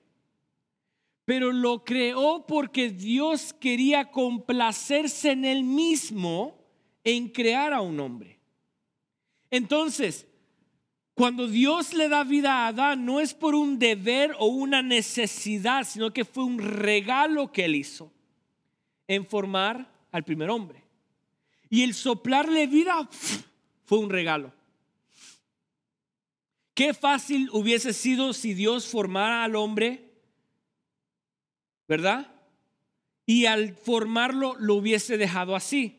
pero 1.25 1.53
lo 1.53 1.85
creó 1.85 2.45
porque 2.47 2.91
Dios 2.91 3.55
quería 3.55 4.11
complacerse 4.11 5.33
en 5.33 5.45
él 5.45 5.65
mismo 5.65 6.59
en 7.03 7.29
crear 7.29 7.73
a 7.73 7.81
un 7.81 7.99
hombre. 8.01 8.39
Entonces, 9.51 10.27
cuando 11.15 11.47
Dios 11.47 11.95
le 11.95 12.09
da 12.09 12.25
vida 12.25 12.53
a 12.53 12.69
Adán, 12.69 13.05
no 13.05 13.21
es 13.21 13.35
por 13.35 13.55
un 13.55 13.79
deber 13.79 14.35
o 14.39 14.47
una 14.47 14.83
necesidad, 14.83 15.85
sino 15.85 16.13
que 16.13 16.25
fue 16.25 16.45
un 16.45 16.59
regalo 16.59 17.53
que 17.53 17.65
él 17.65 17.77
hizo 17.77 18.13
en 19.07 19.25
formar 19.25 19.89
al 20.11 20.25
primer 20.25 20.51
hombre. 20.51 20.83
Y 21.71 21.83
el 21.83 21.95
soplarle 21.95 22.67
vida 22.67 23.09
fue 23.85 23.99
un 23.99 24.11
regalo. 24.11 24.53
Qué 26.75 26.93
fácil 26.93 27.49
hubiese 27.53 27.93
sido 27.93 28.33
si 28.33 28.53
Dios 28.53 28.87
formara 28.87 29.45
al 29.45 29.57
hombre 29.57 30.05
¿verdad? 31.87 32.31
Y 33.27 33.47
al 33.47 33.75
formarlo 33.75 34.57
lo 34.59 34.75
hubiese 34.75 35.17
dejado 35.17 35.57
así. 35.57 35.99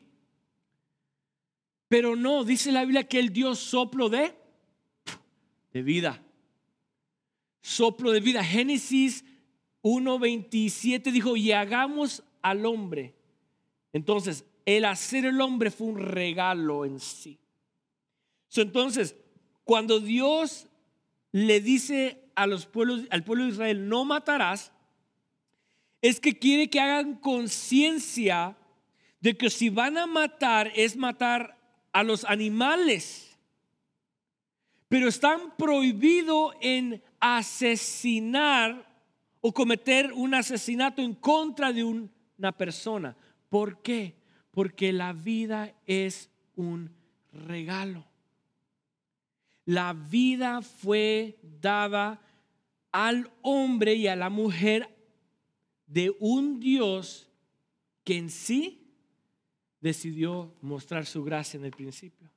Pero 1.87 2.15
no, 2.15 2.43
dice 2.43 2.71
la 2.71 2.81
Biblia 2.81 3.07
que 3.07 3.19
él 3.19 3.31
dio 3.31 3.55
soplo 3.55 4.09
de, 4.09 4.33
de 5.71 5.81
vida. 5.81 6.21
Soplo 7.61 8.11
de 8.11 8.19
vida. 8.19 8.43
Génesis 8.43 9.23
1.27 9.81 11.11
dijo, 11.11 11.35
y 11.35 11.51
hagamos 11.51 12.23
al 12.41 12.65
hombre. 12.65 13.15
Entonces, 13.93 14.45
el 14.65 14.85
hacer 14.85 15.25
el 15.25 15.39
hombre 15.41 15.71
fue 15.71 15.87
un 15.87 15.99
regalo 15.99 16.85
en 16.85 16.99
sí. 16.99 17.39
entonces, 18.55 19.15
cuando 19.65 19.99
Dios 19.99 20.67
le 21.31 21.59
dice 21.59 22.21
a 22.35 22.47
los 22.47 22.65
pueblos, 22.65 23.01
al 23.09 23.23
pueblo 23.25 23.43
de 23.43 23.49
Israel, 23.49 23.89
no 23.89 24.05
matarás, 24.05 24.71
es 26.01 26.19
que 26.19 26.37
quiere 26.37 26.69
que 26.69 26.79
hagan 26.79 27.15
conciencia 27.15 28.55
de 29.19 29.35
que 29.35 29.49
si 29.49 29.69
van 29.69 29.97
a 29.97 30.05
matar 30.05 30.71
es 30.75 30.95
matar 30.95 31.57
a 31.91 32.03
los 32.03 32.23
animales. 32.25 33.37
Pero 34.87 35.07
están 35.07 35.57
prohibidos 35.57 36.53
en 36.61 37.01
asesinar 37.19 38.87
o 39.41 39.51
cometer 39.51 40.13
un 40.13 40.35
asesinato 40.35 41.01
en 41.01 41.15
contra 41.15 41.73
de 41.73 41.83
una 41.83 42.51
persona. 42.51 43.17
¿Por 43.49 43.81
qué? 43.81 44.15
Porque 44.51 44.93
la 44.93 45.11
vida 45.11 45.73
es 45.87 46.29
un 46.55 46.91
regalo. 47.33 48.05
La 49.65 49.93
vida 49.93 50.61
fue 50.61 51.39
dada 51.41 52.21
al 52.91 53.31
hombre 53.41 53.95
y 53.95 54.07
a 54.07 54.15
la 54.15 54.29
mujer 54.29 54.95
de 55.87 56.15
un 56.19 56.59
Dios 56.59 57.29
que 58.03 58.17
en 58.17 58.29
sí 58.29 58.85
decidió 59.81 60.55
mostrar 60.61 61.05
su 61.05 61.23
gracia 61.23 61.57
en 61.57 61.65
el 61.65 61.71
principio. 61.71 62.29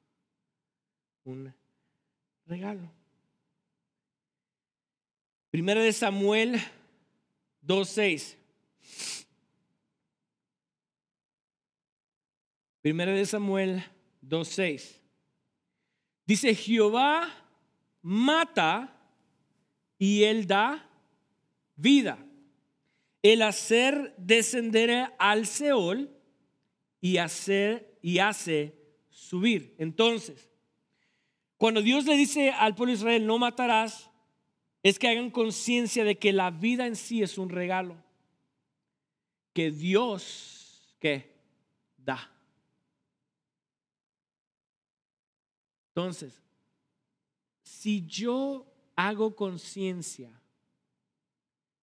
Un 1.24 1.54
regalo. 2.46 2.90
Primera 5.50 5.80
de 5.80 5.92
Samuel 5.92 6.60
2.6. 7.66 8.36
Primera 12.80 13.12
de 13.12 13.26
Samuel 13.26 13.84
2.6. 14.22 14.98
Dice, 16.28 16.54
Jehová 16.54 17.26
mata 18.02 18.94
y 19.98 20.24
él 20.24 20.46
da 20.46 20.86
vida 21.74 22.18
el 23.22 23.40
hacer 23.40 24.14
descender 24.18 25.10
al 25.18 25.46
Seol 25.46 26.14
y 27.00 27.16
hacer 27.16 27.98
y 28.02 28.18
hace 28.18 28.74
subir. 29.08 29.74
Entonces, 29.78 30.50
cuando 31.56 31.80
Dios 31.80 32.04
le 32.04 32.14
dice 32.14 32.50
al 32.50 32.74
pueblo 32.74 32.92
de 32.92 32.98
Israel, 32.98 33.26
no 33.26 33.38
matarás, 33.38 34.10
es 34.82 34.98
que 34.98 35.08
hagan 35.08 35.30
conciencia 35.30 36.04
de 36.04 36.18
que 36.18 36.34
la 36.34 36.50
vida 36.50 36.86
en 36.86 36.94
sí 36.94 37.22
es 37.22 37.38
un 37.38 37.48
regalo 37.48 37.96
que 39.54 39.70
Dios 39.70 40.94
que 41.00 41.34
da. 41.96 42.37
Entonces, 45.98 46.40
si 47.60 48.06
yo 48.06 48.72
hago 48.94 49.34
conciencia 49.34 50.30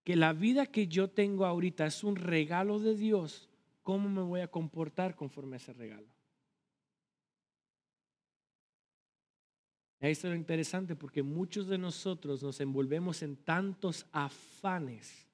que 0.06 0.16
la 0.16 0.32
vida 0.32 0.68
que 0.68 0.88
yo 0.88 1.10
tengo 1.10 1.46
ahorita 1.46 1.86
es 1.86 2.02
un 2.02 2.16
regalo 2.16 2.80
de 2.80 2.96
Dios, 2.96 3.50
¿cómo 3.84 4.08
me 4.08 4.22
voy 4.22 4.40
a 4.40 4.48
comportar 4.48 5.18
conforme 5.18 5.58
a 5.58 5.58
ese 5.58 5.74
regalo? 5.74 6.08
Esto 10.00 10.28
es 10.28 10.32
lo 10.32 10.38
interesante 10.38 10.96
porque 10.96 11.22
muchos 11.22 11.68
de 11.68 11.78
nosotros 11.78 12.42
nos 12.42 12.62
envolvemos 12.62 13.22
en 13.22 13.36
tantos 13.36 14.06
afanes, 14.14 15.25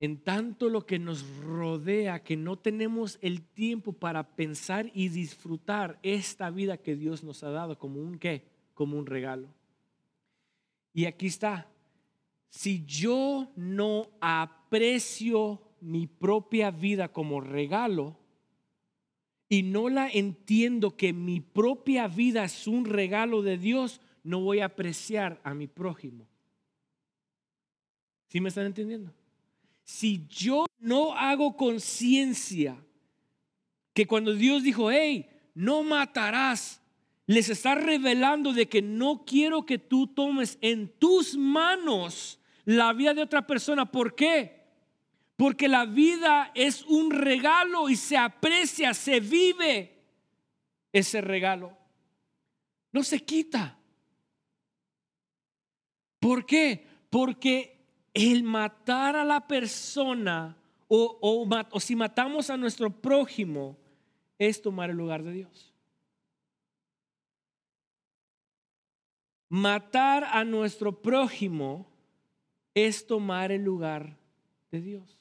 en 0.00 0.22
tanto 0.22 0.68
lo 0.68 0.86
que 0.86 0.98
nos 0.98 1.26
rodea, 1.38 2.22
que 2.22 2.36
no 2.36 2.56
tenemos 2.56 3.18
el 3.20 3.42
tiempo 3.42 3.92
para 3.92 4.36
pensar 4.36 4.90
y 4.94 5.08
disfrutar 5.08 5.98
esta 6.02 6.50
vida 6.50 6.76
que 6.76 6.94
Dios 6.94 7.24
nos 7.24 7.42
ha 7.42 7.50
dado 7.50 7.78
como 7.78 8.00
un 8.00 8.18
qué, 8.18 8.44
como 8.74 8.96
un 8.96 9.06
regalo. 9.06 9.48
Y 10.92 11.06
aquí 11.06 11.26
está, 11.26 11.68
si 12.48 12.84
yo 12.84 13.50
no 13.56 14.08
aprecio 14.20 15.60
mi 15.80 16.06
propia 16.06 16.70
vida 16.70 17.12
como 17.12 17.40
regalo 17.40 18.16
y 19.48 19.62
no 19.62 19.88
la 19.88 20.08
entiendo 20.08 20.96
que 20.96 21.12
mi 21.12 21.40
propia 21.40 22.06
vida 22.06 22.44
es 22.44 22.66
un 22.66 22.84
regalo 22.84 23.42
de 23.42 23.58
Dios, 23.58 24.00
no 24.22 24.40
voy 24.40 24.60
a 24.60 24.66
apreciar 24.66 25.40
a 25.42 25.54
mi 25.54 25.66
prójimo. 25.66 26.26
¿Sí 28.28 28.40
me 28.40 28.50
están 28.50 28.66
entendiendo? 28.66 29.12
Si 29.88 30.26
yo 30.28 30.66
no 30.80 31.14
hago 31.14 31.56
conciencia 31.56 32.76
que 33.94 34.06
cuando 34.06 34.34
Dios 34.34 34.62
dijo, 34.62 34.90
hey, 34.90 35.26
no 35.54 35.82
matarás, 35.82 36.82
les 37.24 37.48
está 37.48 37.74
revelando 37.74 38.52
de 38.52 38.68
que 38.68 38.82
no 38.82 39.24
quiero 39.24 39.64
que 39.64 39.78
tú 39.78 40.06
tomes 40.06 40.58
en 40.60 40.90
tus 40.98 41.38
manos 41.38 42.38
la 42.66 42.92
vida 42.92 43.14
de 43.14 43.22
otra 43.22 43.46
persona. 43.46 43.90
¿Por 43.90 44.14
qué? 44.14 44.62
Porque 45.36 45.68
la 45.68 45.86
vida 45.86 46.52
es 46.54 46.82
un 46.82 47.10
regalo 47.10 47.88
y 47.88 47.96
se 47.96 48.18
aprecia, 48.18 48.92
se 48.92 49.20
vive 49.20 50.04
ese 50.92 51.22
regalo. 51.22 51.74
No 52.92 53.02
se 53.02 53.20
quita. 53.24 53.78
¿Por 56.20 56.44
qué? 56.44 56.86
Porque 57.08 57.77
el 58.18 58.42
matar 58.42 59.14
a 59.14 59.24
la 59.24 59.46
persona 59.46 60.56
o, 60.88 61.18
o, 61.70 61.80
si 61.80 61.94
matamos 61.94 62.50
a 62.50 62.56
nuestro 62.56 62.90
prójimo 62.90 63.76
es 64.38 64.60
tomar 64.60 64.90
el 64.90 64.96
lugar 64.96 65.22
de 65.22 65.32
Dios. 65.32 65.72
Matar 69.48 70.24
a 70.24 70.44
nuestro 70.44 71.00
prójimo 71.00 71.86
es 72.74 73.06
tomar 73.06 73.52
el 73.52 73.62
lugar 73.62 74.16
de 74.70 74.80
Dios. 74.80 75.16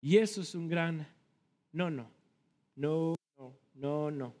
Y 0.00 0.18
eso 0.18 0.42
es 0.42 0.54
un 0.54 0.68
gran 0.68 1.06
no, 1.72 1.90
no, 1.90 2.08
no, 2.76 3.14
no, 3.74 4.10
no. 4.10 4.34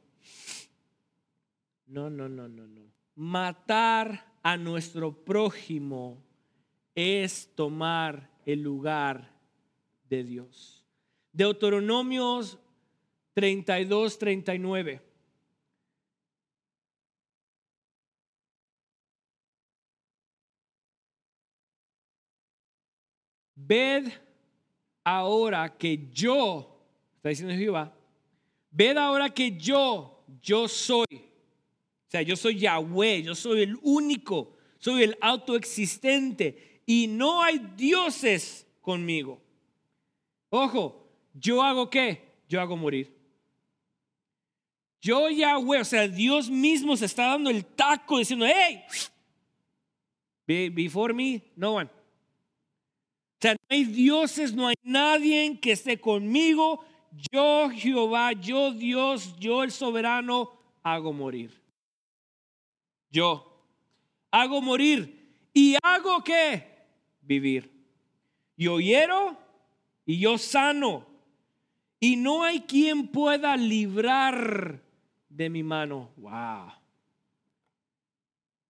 No, 1.86 2.08
no, 2.08 2.28
no, 2.28 2.48
no, 2.48 2.66
no. 2.66 3.03
Matar 3.14 4.34
a 4.42 4.56
nuestro 4.56 5.12
prójimo 5.12 6.18
es 6.94 7.50
tomar 7.54 8.30
el 8.44 8.62
lugar 8.62 9.30
de 10.08 10.24
Dios. 10.24 10.84
Deuteronomios 11.32 12.58
32, 13.34 14.18
39. 14.18 15.00
Ved 23.56 24.12
ahora 25.02 25.76
que 25.76 26.08
yo, 26.12 26.78
está 27.16 27.30
diciendo 27.30 27.54
Jehová, 27.54 27.94
ved 28.70 28.96
ahora 28.98 29.30
que 29.30 29.56
yo, 29.56 30.22
yo 30.42 30.68
soy. 30.68 31.33
Sea, 32.14 32.22
yo 32.22 32.36
soy 32.36 32.60
Yahweh, 32.60 33.24
yo 33.24 33.34
soy 33.34 33.62
el 33.62 33.76
único, 33.82 34.52
soy 34.78 35.02
el 35.02 35.18
autoexistente 35.20 36.80
y 36.86 37.08
no 37.08 37.42
hay 37.42 37.58
dioses 37.76 38.68
conmigo. 38.80 39.42
Ojo, 40.48 41.08
yo 41.32 41.60
hago 41.60 41.90
qué? 41.90 42.22
Yo 42.48 42.60
hago 42.60 42.76
morir. 42.76 43.12
Yo 45.02 45.28
Yahweh, 45.28 45.80
o 45.80 45.84
sea, 45.84 46.06
Dios 46.06 46.48
mismo 46.48 46.96
se 46.96 47.06
está 47.06 47.26
dando 47.26 47.50
el 47.50 47.64
taco 47.64 48.18
diciendo, 48.18 48.46
hey, 48.46 48.84
before 50.70 51.12
me, 51.12 51.42
no 51.56 51.74
one. 51.74 51.90
O 51.90 53.40
sea, 53.40 53.54
no 53.54 53.58
hay 53.70 53.86
dioses, 53.86 54.54
no 54.54 54.68
hay 54.68 54.76
nadie 54.84 55.58
que 55.60 55.72
esté 55.72 56.00
conmigo. 56.00 56.84
Yo 57.32 57.68
Jehová, 57.70 58.34
yo 58.34 58.70
Dios, 58.70 59.34
yo 59.40 59.64
el 59.64 59.72
soberano, 59.72 60.52
hago 60.84 61.12
morir. 61.12 61.63
Yo 63.14 63.64
hago 64.32 64.60
morir 64.60 65.48
y 65.52 65.76
hago 65.80 66.24
qué? 66.24 66.66
Vivir. 67.22 67.70
Yo 68.56 68.80
hiero 68.80 69.38
y 70.04 70.18
yo 70.18 70.36
sano. 70.36 71.06
Y 72.00 72.16
no 72.16 72.42
hay 72.42 72.62
quien 72.62 73.06
pueda 73.06 73.56
librar 73.56 74.82
de 75.28 75.48
mi 75.48 75.62
mano. 75.62 76.10
Wow. 76.16 76.72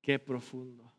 Qué 0.03 0.19
profundo. 0.19 0.93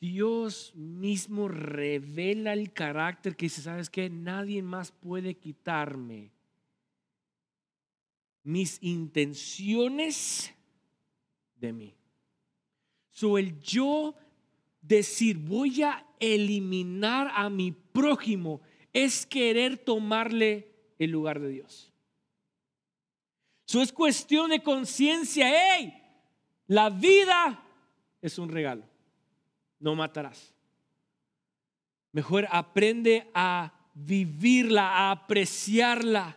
Dios 0.00 0.74
mismo 0.74 1.46
revela 1.46 2.52
el 2.52 2.72
carácter 2.72 3.36
que 3.36 3.46
dice, 3.46 3.62
¿sabes 3.62 3.88
qué? 3.88 4.10
Nadie 4.10 4.60
más 4.60 4.90
puede 4.90 5.36
quitarme 5.36 6.32
mis 8.42 8.82
intenciones 8.82 10.53
de 11.56 11.72
mí. 11.72 11.94
So 13.10 13.38
el 13.38 13.60
yo 13.60 14.14
decir, 14.80 15.38
voy 15.38 15.82
a 15.82 16.06
eliminar 16.20 17.30
a 17.34 17.48
mi 17.48 17.72
prójimo, 17.72 18.60
es 18.92 19.26
querer 19.26 19.78
tomarle 19.78 20.68
el 20.98 21.10
lugar 21.10 21.40
de 21.40 21.48
Dios. 21.48 21.92
Eso 23.66 23.80
es 23.80 23.92
cuestión 23.92 24.50
de 24.50 24.62
conciencia. 24.62 25.48
¡Hey! 25.48 25.94
La 26.66 26.90
vida 26.90 27.62
es 28.20 28.38
un 28.38 28.48
regalo. 28.48 28.84
No 29.78 29.94
matarás. 29.94 30.54
Mejor 32.12 32.46
aprende 32.50 33.28
a 33.34 33.72
vivirla, 33.94 34.88
a 34.88 35.10
apreciarla. 35.10 36.36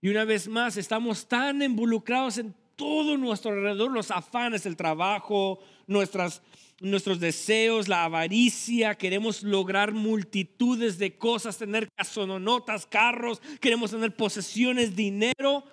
Y 0.00 0.08
una 0.08 0.24
vez 0.24 0.46
más, 0.46 0.76
estamos 0.76 1.26
tan 1.26 1.62
involucrados 1.62 2.38
en 2.38 2.54
todo 2.76 3.16
nuestro 3.16 3.52
alrededor, 3.52 3.90
los 3.90 4.10
afanes, 4.10 4.66
el 4.66 4.76
trabajo, 4.76 5.58
nuestras, 5.86 6.42
nuestros 6.80 7.18
deseos, 7.18 7.88
la 7.88 8.04
avaricia, 8.04 8.94
queremos 8.94 9.42
lograr 9.42 9.92
multitudes 9.92 10.98
de 10.98 11.16
cosas, 11.18 11.58
tener 11.58 11.88
casononotas, 11.96 12.86
carros, 12.86 13.42
queremos 13.60 13.90
tener 13.90 14.14
posesiones, 14.14 14.94
dinero, 14.94 15.64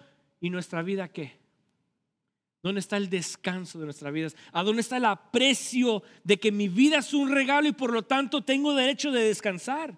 ¿Y 0.44 0.50
nuestra 0.50 0.82
vida 0.82 1.08
qué? 1.08 1.40
¿Dónde 2.62 2.82
está 2.82 2.98
el 2.98 3.10
descanso 3.10 3.80
de 3.80 3.86
nuestra 3.86 4.12
vida? 4.12 4.28
¿A 4.52 4.62
dónde 4.62 4.82
está 4.82 4.98
el 4.98 5.06
aprecio 5.06 6.04
de 6.26 6.38
que 6.38 6.52
mi 6.52 6.68
vida 6.68 6.98
es 6.98 7.14
un 7.14 7.32
regalo 7.32 7.70
y 7.70 7.72
por 7.72 7.94
lo 7.94 8.02
tanto 8.02 8.44
tengo 8.44 8.76
derecho 8.76 9.14
de 9.14 9.24
descansar? 9.24 9.98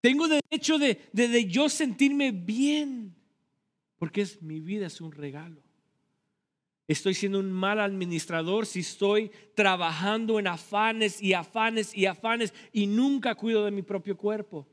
Tengo 0.00 0.28
derecho 0.28 0.78
de, 0.78 1.00
de, 1.12 1.46
yo 1.46 1.68
sentirme 1.68 2.30
bien, 2.30 3.12
porque 4.04 4.20
es, 4.20 4.42
mi 4.42 4.60
vida 4.60 4.86
es 4.86 5.00
un 5.00 5.12
regalo. 5.12 5.62
Estoy 6.86 7.14
siendo 7.14 7.38
un 7.38 7.50
mal 7.50 7.80
administrador 7.80 8.66
si 8.66 8.80
estoy 8.80 9.30
trabajando 9.54 10.38
en 10.38 10.46
afanes 10.46 11.22
y 11.22 11.32
afanes 11.32 11.96
y 11.96 12.04
afanes 12.04 12.52
y 12.70 12.86
nunca 12.86 13.34
cuido 13.34 13.64
de 13.64 13.70
mi 13.70 13.80
propio 13.80 14.14
cuerpo. 14.14 14.68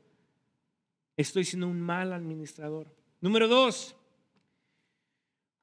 Estoy 1.16 1.46
siendo 1.46 1.66
un 1.66 1.80
mal 1.80 2.12
administrador. 2.12 2.94
Número 3.22 3.48
dos, 3.48 3.96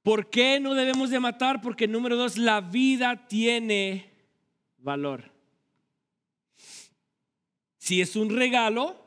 ¿por 0.02 0.32
qué 0.32 0.60
no 0.60 0.74
debemos 0.74 1.12
de 1.12 1.20
matar? 1.20 1.62
Porque 1.62 1.88
número 1.88 2.16
dos, 2.16 2.40
la 2.40 2.62
vida 2.62 3.28
tiene 3.28 4.12
valor. 4.80 5.32
Si 7.78 8.02
es 8.02 8.16
un 8.16 8.36
regalo, 8.36 9.00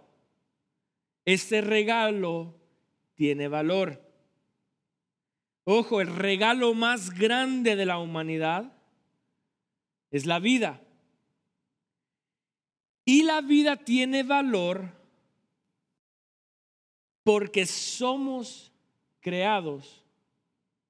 este 1.25 1.62
regalo 1.62 2.55
tiene 3.16 3.48
valor. 3.48 4.12
Ojo, 5.64 6.01
el 6.01 6.14
regalo 6.14 6.75
más 6.75 7.11
grande 7.11 7.77
de 7.77 7.87
la 7.87 7.98
humanidad 7.98 8.72
es 10.11 10.27
la 10.27 10.40
vida. 10.40 10.83
Y 13.05 13.22
la 13.22 13.40
vida 13.40 13.77
tiene 13.77 14.22
valor 14.22 14.90
porque 17.22 17.66
somos 17.66 18.72
creados 19.20 20.05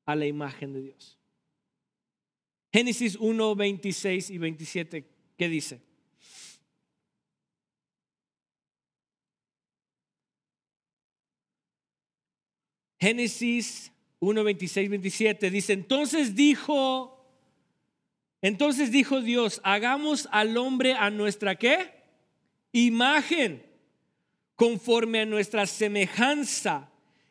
a 0.06 0.14
la 0.14 0.26
imagen 0.26 0.72
de 0.72 0.82
Dios. 0.82 1.18
Génesis 2.72 3.16
1, 3.16 3.54
26 3.54 4.30
y 4.30 4.38
27, 4.38 5.06
¿qué 5.36 5.48
dice? 5.48 5.82
Génesis 12.98 13.91
1, 14.22 14.44
26, 14.44 14.88
27 14.88 15.50
dice, 15.50 15.72
entonces 15.72 16.36
dijo, 16.36 17.26
entonces 18.40 18.92
dijo 18.92 19.20
Dios, 19.20 19.60
hagamos 19.64 20.28
al 20.30 20.56
hombre 20.56 20.94
a 20.94 21.10
nuestra 21.10 21.56
qué? 21.56 21.90
Imagen 22.70 23.66
conforme 24.54 25.22
a 25.22 25.26
nuestra 25.26 25.66
semejanza, 25.66 26.88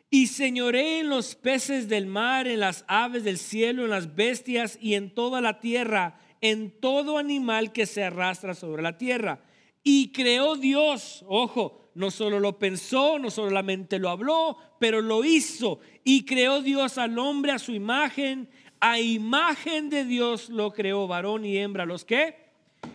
y 0.10 0.28
señoré 0.28 1.00
en 1.00 1.08
los 1.08 1.36
peces 1.36 1.88
del 1.88 2.08
mar, 2.08 2.46
en 2.46 2.60
las 2.60 2.84
aves 2.90 3.24
del 3.24 3.38
cielo, 3.38 3.86
en 3.86 3.92
las 3.92 4.14
bestias 4.14 4.78
y 4.82 4.96
en 4.96 5.12
toda 5.12 5.40
la 5.40 5.62
tierra, 5.62 6.20
en 6.42 6.72
todo 6.82 7.18
animal 7.18 7.72
que 7.72 7.86
se 7.86 8.04
arrastra 8.04 8.54
sobre 8.54 8.84
la 8.84 8.98
tierra. 8.98 9.42
Y 9.82 10.12
creó 10.12 10.58
Dios, 10.58 11.24
ojo, 11.30 11.81
no 11.94 12.12
solo 12.12 12.40
lo 12.40 12.58
pensó, 12.58 13.20
no 13.20 13.30
solamente 13.30 14.00
lo 14.00 14.10
habló, 14.10 14.58
pero 14.80 15.02
lo 15.02 15.24
hizo. 15.24 15.80
Y 16.04 16.26
creó 16.26 16.62
Dios 16.62 16.98
al 16.98 17.18
hombre 17.20 17.52
a 17.52 17.60
su 17.60 17.74
imagen, 17.74 18.50
a 18.80 19.00
imagen 19.00 19.90
de 19.90 20.06
Dios 20.06 20.50
lo 20.50 20.72
creó, 20.72 21.08
varón 21.08 21.46
y 21.46 21.58
hembra. 21.58 21.86
¿Los 21.86 22.06
qué? 22.06 22.50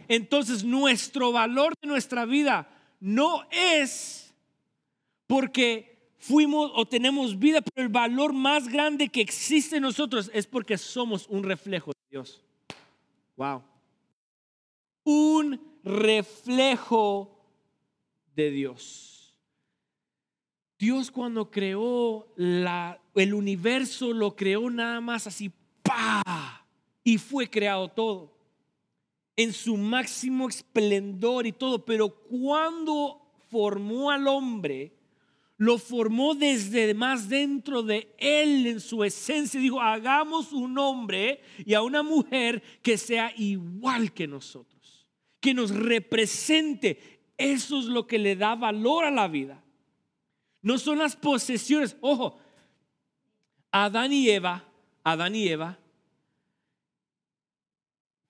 Entonces 0.09 0.65
nuestro 0.65 1.33
valor 1.33 1.75
de 1.81 1.89
nuestra 1.89 2.25
vida 2.25 2.69
no 3.01 3.47
es 3.51 4.35
porque 5.27 6.11
fuimos 6.19 6.73
o 6.75 6.87
tenemos 6.87 7.39
vida, 7.39 7.61
pero 7.61 7.87
el 7.87 7.93
valor 7.93 8.33
más 8.33 8.69
grande 8.69 9.09
que 9.09 9.21
existe 9.21 9.77
en 9.77 9.83
nosotros 9.83 10.31
es 10.33 10.47
porque 10.47 10.79
somos 10.79 11.27
un 11.29 11.45
reflejo 11.45 11.93
de 11.93 12.01
Dios. 12.11 12.43
Wow. 13.37 13.63
Un 15.05 15.61
reflejo 15.85 17.36
de 18.37 18.51
Dios. 18.51 19.37
Dios 20.79 21.11
cuando 21.11 21.51
creó 21.51 22.29
la, 22.37 23.01
el 23.15 23.33
universo 23.33 24.13
lo 24.13 24.37
creó 24.37 24.69
nada 24.71 25.01
más 25.01 25.27
así, 25.27 25.51
¡pa! 25.83 26.67
Y 27.03 27.17
fue 27.17 27.49
creado 27.49 27.89
todo. 27.89 28.37
En 29.37 29.53
su 29.53 29.77
máximo 29.77 30.49
esplendor 30.49 31.47
y 31.47 31.53
todo. 31.53 31.85
Pero 31.85 32.11
cuando 32.11 33.23
formó 33.51 34.11
al 34.11 34.29
hombre, 34.29 34.93
lo 35.57 35.79
formó 35.79 36.35
desde 36.35 36.93
más 36.93 37.29
dentro 37.29 37.83
de 37.83 38.15
él, 38.19 38.67
en 38.67 38.81
su 38.81 39.03
esencia. 39.03 39.61
Dijo, 39.61 39.81
hagamos 39.81 40.53
un 40.53 40.77
hombre 40.79 41.41
y 41.65 41.73
a 41.73 41.83
una 41.83 42.03
mujer 42.03 42.63
que 42.83 42.99
sea 42.99 43.33
igual 43.37 44.13
que 44.13 44.27
nosotros, 44.27 45.07
que 45.41 45.55
nos 45.55 45.71
represente. 45.71 47.16
Eso 47.37 47.79
es 47.79 47.87
lo 47.87 48.07
que 48.07 48.19
le 48.19 48.37
da 48.37 48.55
valor 48.55 49.05
a 49.05 49.11
la 49.11 49.29
vida. 49.29 49.63
No 50.63 50.79
son 50.79 50.99
las 50.99 51.17
posesiones. 51.17 51.97
Ojo, 52.01 52.39
Adán 53.71 54.13
y 54.13 54.29
Eva, 54.31 54.65
Adán 55.05 55.35
y 55.35 55.49
Eva, 55.49 55.79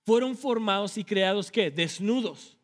fueron 0.05 0.37
formados 0.37 0.99
y 0.99 1.05
creados 1.05 1.51
¿qué? 1.51 1.71
Desnudos. 1.71 2.57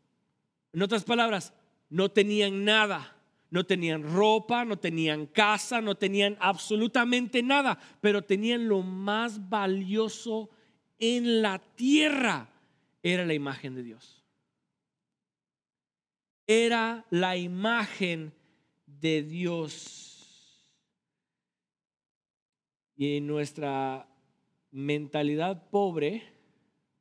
En 0.72 0.82
otras 0.82 1.04
palabras, 1.04 1.52
no 1.90 2.10
tenían 2.10 2.64
nada 2.64 3.16
no 3.52 3.66
tenían 3.66 4.02
ropa, 4.02 4.64
no 4.64 4.78
tenían 4.78 5.26
casa, 5.26 5.82
no 5.82 5.94
tenían 5.94 6.38
absolutamente 6.40 7.42
nada, 7.42 7.78
pero 8.00 8.22
tenían 8.22 8.66
lo 8.66 8.80
más 8.80 9.50
valioso 9.50 10.48
en 10.98 11.42
la 11.42 11.58
tierra, 11.58 12.48
era 13.02 13.26
la 13.26 13.34
imagen 13.34 13.74
de 13.74 13.82
Dios. 13.82 14.21
Era 16.46 17.06
la 17.10 17.36
imagen 17.36 18.32
de 18.86 19.22
Dios. 19.22 20.12
Y 22.96 23.16
en 23.16 23.26
nuestra 23.26 24.08
mentalidad 24.70 25.68
pobre, 25.70 26.22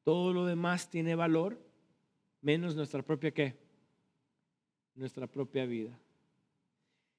todo 0.04 0.34
lo 0.34 0.46
demás 0.46 0.90
tiene 0.90 1.16
valor, 1.16 1.58
menos 2.42 2.76
nuestra 2.76 3.02
propia 3.02 3.32
qué? 3.32 3.56
Nuestra 4.96 5.28
propia 5.28 5.66
vida. 5.66 5.98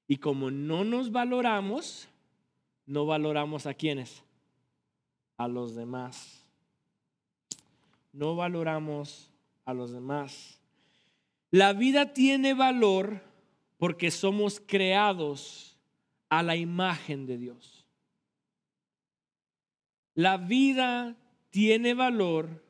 Y 0.07 0.17
como 0.19 0.51
no 0.51 0.85
nos 0.85 1.11
valoramos, 1.11 2.09
no 2.87 3.07
valoramos 3.07 3.67
a 3.67 3.75
quienes, 3.75 4.23
a 5.37 5.49
los 5.49 5.75
demás. 5.75 6.45
No 8.13 8.37
valoramos 8.37 9.31
a 9.65 9.73
los 9.73 9.93
demás. 9.93 10.62
La 11.53 11.75
vida 11.75 12.15
tiene 12.15 12.55
valor 12.55 13.21
porque 13.77 14.11
somos 14.11 14.59
creados 14.59 15.79
a 16.31 16.43
la 16.43 16.57
imagen 16.57 17.27
de 17.27 17.37
Dios. 17.37 17.87
La 20.15 20.39
vida 20.39 21.15
tiene 21.51 21.93
valor 21.93 22.65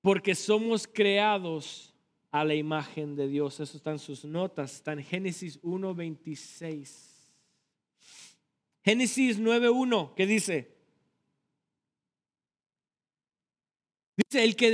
porque 0.00 0.34
somos 0.34 0.88
creados 0.88 1.94
a 2.32 2.42
la 2.42 2.56
imagen 2.56 3.14
de 3.14 3.28
Dios. 3.28 3.60
Eso 3.60 3.76
está 3.76 3.92
en 3.92 4.00
sus 4.00 4.24
notas, 4.24 4.74
está 4.74 4.92
en 4.92 5.04
Génesis 5.04 5.62
1.26. 5.62 7.12
Génesis 8.82 9.40
9.1, 9.40 10.14
¿qué 10.14 10.26
dice? 10.26 10.74
Dice, 14.16 14.42
el 14.42 14.56
que 14.56 14.72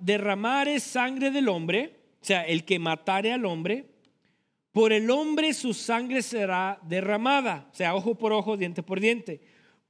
derramare 0.00 0.80
sangre 0.80 1.30
del 1.30 1.48
hombre, 1.48 1.99
o 2.20 2.24
sea, 2.24 2.42
el 2.42 2.64
que 2.64 2.78
matare 2.78 3.32
al 3.32 3.44
hombre, 3.46 3.86
por 4.72 4.92
el 4.92 5.10
hombre 5.10 5.52
su 5.54 5.74
sangre 5.74 6.22
será 6.22 6.78
derramada, 6.82 7.68
o 7.72 7.74
sea, 7.74 7.94
ojo 7.94 8.14
por 8.16 8.32
ojo, 8.32 8.56
diente 8.56 8.82
por 8.82 9.00
diente. 9.00 9.40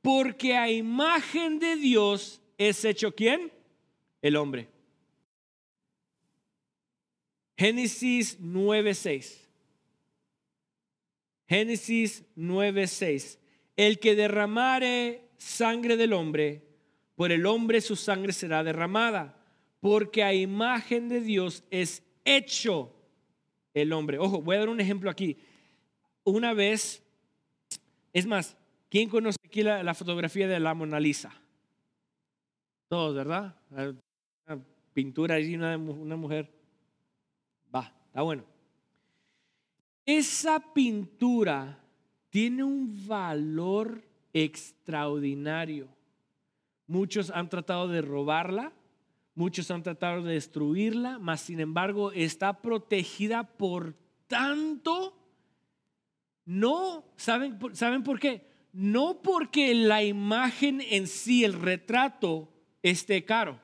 Porque 0.00 0.56
a 0.56 0.70
imagen 0.70 1.58
de 1.58 1.76
Dios 1.76 2.40
es 2.56 2.84
hecho 2.84 3.14
quién? 3.14 3.52
El 4.22 4.36
hombre. 4.36 4.68
Génesis 7.58 8.38
9:6. 8.40 9.46
Génesis 11.46 12.24
9:6. 12.36 13.38
El 13.76 13.98
que 13.98 14.14
derramare 14.14 15.28
sangre 15.36 15.96
del 15.96 16.14
hombre, 16.14 16.62
por 17.16 17.32
el 17.32 17.44
hombre 17.44 17.82
su 17.82 17.96
sangre 17.96 18.32
será 18.32 18.64
derramada, 18.64 19.42
porque 19.80 20.22
a 20.22 20.32
imagen 20.32 21.08
de 21.08 21.20
Dios 21.20 21.64
es 21.70 22.02
hecho 22.24 22.92
el 23.74 23.92
hombre. 23.92 24.18
Ojo, 24.18 24.40
voy 24.42 24.56
a 24.56 24.60
dar 24.60 24.68
un 24.68 24.80
ejemplo 24.80 25.10
aquí. 25.10 25.38
Una 26.24 26.54
vez, 26.54 27.02
es 28.12 28.26
más, 28.26 28.56
¿quién 28.88 29.08
conoce 29.08 29.38
aquí 29.44 29.62
la, 29.62 29.94
fotografía 29.94 30.46
de 30.48 30.60
la 30.60 30.74
Mona 30.74 31.00
Lisa? 31.00 31.32
Todos, 32.88 33.14
¿verdad? 33.14 33.56
Una 33.70 34.64
pintura 34.92 35.36
allí, 35.36 35.54
una, 35.54 35.76
una 35.76 36.16
mujer 36.16 36.60
Está 38.10 38.22
bueno. 38.22 38.42
Esa 40.04 40.58
pintura 40.74 41.78
tiene 42.28 42.64
un 42.64 43.06
valor 43.06 44.02
extraordinario. 44.32 45.86
Muchos 46.88 47.30
han 47.30 47.48
tratado 47.48 47.86
de 47.86 48.02
robarla, 48.02 48.72
muchos 49.34 49.70
han 49.70 49.82
tratado 49.82 50.22
de 50.22 50.34
destruirla, 50.34 51.18
mas 51.18 51.40
sin 51.42 51.60
embargo 51.60 52.12
está 52.12 52.60
protegida 52.60 53.44
por 53.44 53.94
tanto. 54.26 55.16
No, 56.44 57.04
¿saben, 57.16 57.58
¿saben 57.74 58.02
por 58.02 58.18
qué? 58.18 58.46
No 58.72 59.20
porque 59.22 59.74
la 59.74 60.02
imagen 60.02 60.80
en 60.80 61.06
sí, 61.06 61.44
el 61.44 61.54
retrato, 61.54 62.48
esté 62.82 63.24
caro 63.24 63.60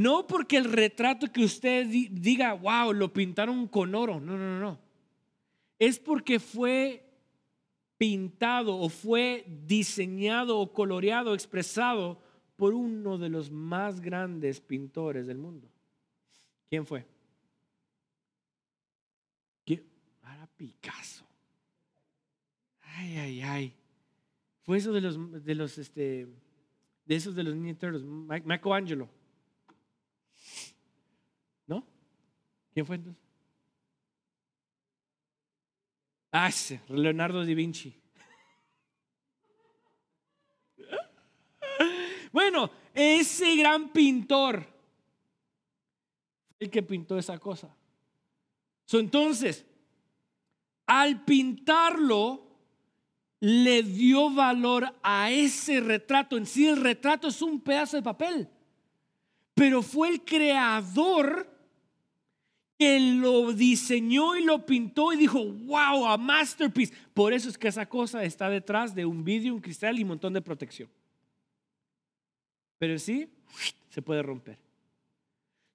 no 0.00 0.26
porque 0.26 0.56
el 0.56 0.64
retrato 0.64 1.30
que 1.30 1.44
usted 1.44 1.86
diga, 1.86 2.54
wow, 2.54 2.90
lo 2.94 3.12
pintaron 3.12 3.68
con 3.68 3.94
oro. 3.94 4.18
No, 4.18 4.38
no, 4.38 4.58
no. 4.58 4.78
Es 5.78 5.98
porque 5.98 6.40
fue 6.40 7.04
pintado 7.98 8.78
o 8.78 8.88
fue 8.88 9.44
diseñado 9.66 10.58
o 10.58 10.72
coloreado, 10.72 11.34
expresado 11.34 12.18
por 12.60 12.74
uno 12.74 13.16
de 13.16 13.30
los 13.30 13.50
más 13.50 14.02
grandes 14.02 14.60
pintores 14.60 15.26
del 15.26 15.38
mundo. 15.38 15.66
¿Quién 16.68 16.84
fue? 16.84 17.06
¿Quién? 19.64 19.82
Era 20.22 20.46
Picasso. 20.58 21.24
Ay, 22.82 23.16
ay, 23.16 23.40
ay. 23.40 23.74
Fue 24.60 24.76
eso 24.76 24.92
de 24.92 25.00
los, 25.00 25.42
de 25.42 25.54
los, 25.54 25.78
este, 25.78 26.28
de 27.06 27.14
esos 27.14 27.34
de 27.34 27.44
los 27.44 27.56
niños, 27.56 27.78
Michelangelo. 28.44 29.08
¿Quién 32.74 32.86
fue 32.86 32.96
entonces? 32.96 33.22
Ah, 36.30 36.50
Leonardo 36.88 37.44
da 37.44 37.54
Vinci. 37.54 37.99
Bueno, 42.32 42.70
ese 42.94 43.56
gran 43.56 43.90
pintor 43.90 44.66
el 46.60 46.70
que 46.70 46.82
pintó 46.82 47.18
esa 47.18 47.38
cosa. 47.38 47.74
entonces, 48.92 49.64
al 50.86 51.24
pintarlo, 51.24 52.46
le 53.40 53.82
dio 53.82 54.30
valor 54.30 54.94
a 55.02 55.30
ese 55.30 55.80
retrato. 55.80 56.36
En 56.36 56.44
sí, 56.44 56.66
el 56.66 56.76
retrato 56.76 57.28
es 57.28 57.40
un 57.40 57.60
pedazo 57.60 57.96
de 57.96 58.02
papel, 58.02 58.48
pero 59.54 59.82
fue 59.82 60.10
el 60.10 60.22
creador 60.22 61.48
que 62.78 62.98
lo 62.98 63.52
diseñó 63.52 64.36
y 64.36 64.44
lo 64.44 64.64
pintó 64.66 65.12
y 65.12 65.16
dijo, 65.16 65.42
wow, 65.44 66.06
a 66.06 66.16
masterpiece. 66.18 66.94
Por 67.14 67.32
eso 67.32 67.48
es 67.48 67.56
que 67.56 67.68
esa 67.68 67.86
cosa 67.86 68.24
está 68.24 68.50
detrás 68.50 68.94
de 68.94 69.06
un 69.06 69.24
vidrio, 69.24 69.54
un 69.54 69.60
cristal 69.60 69.98
y 69.98 70.02
un 70.02 70.08
montón 70.08 70.32
de 70.32 70.42
protección. 70.42 70.90
Pero 72.80 72.98
sí, 72.98 73.30
se 73.90 74.02
puede 74.02 74.24
romper. 74.24 74.58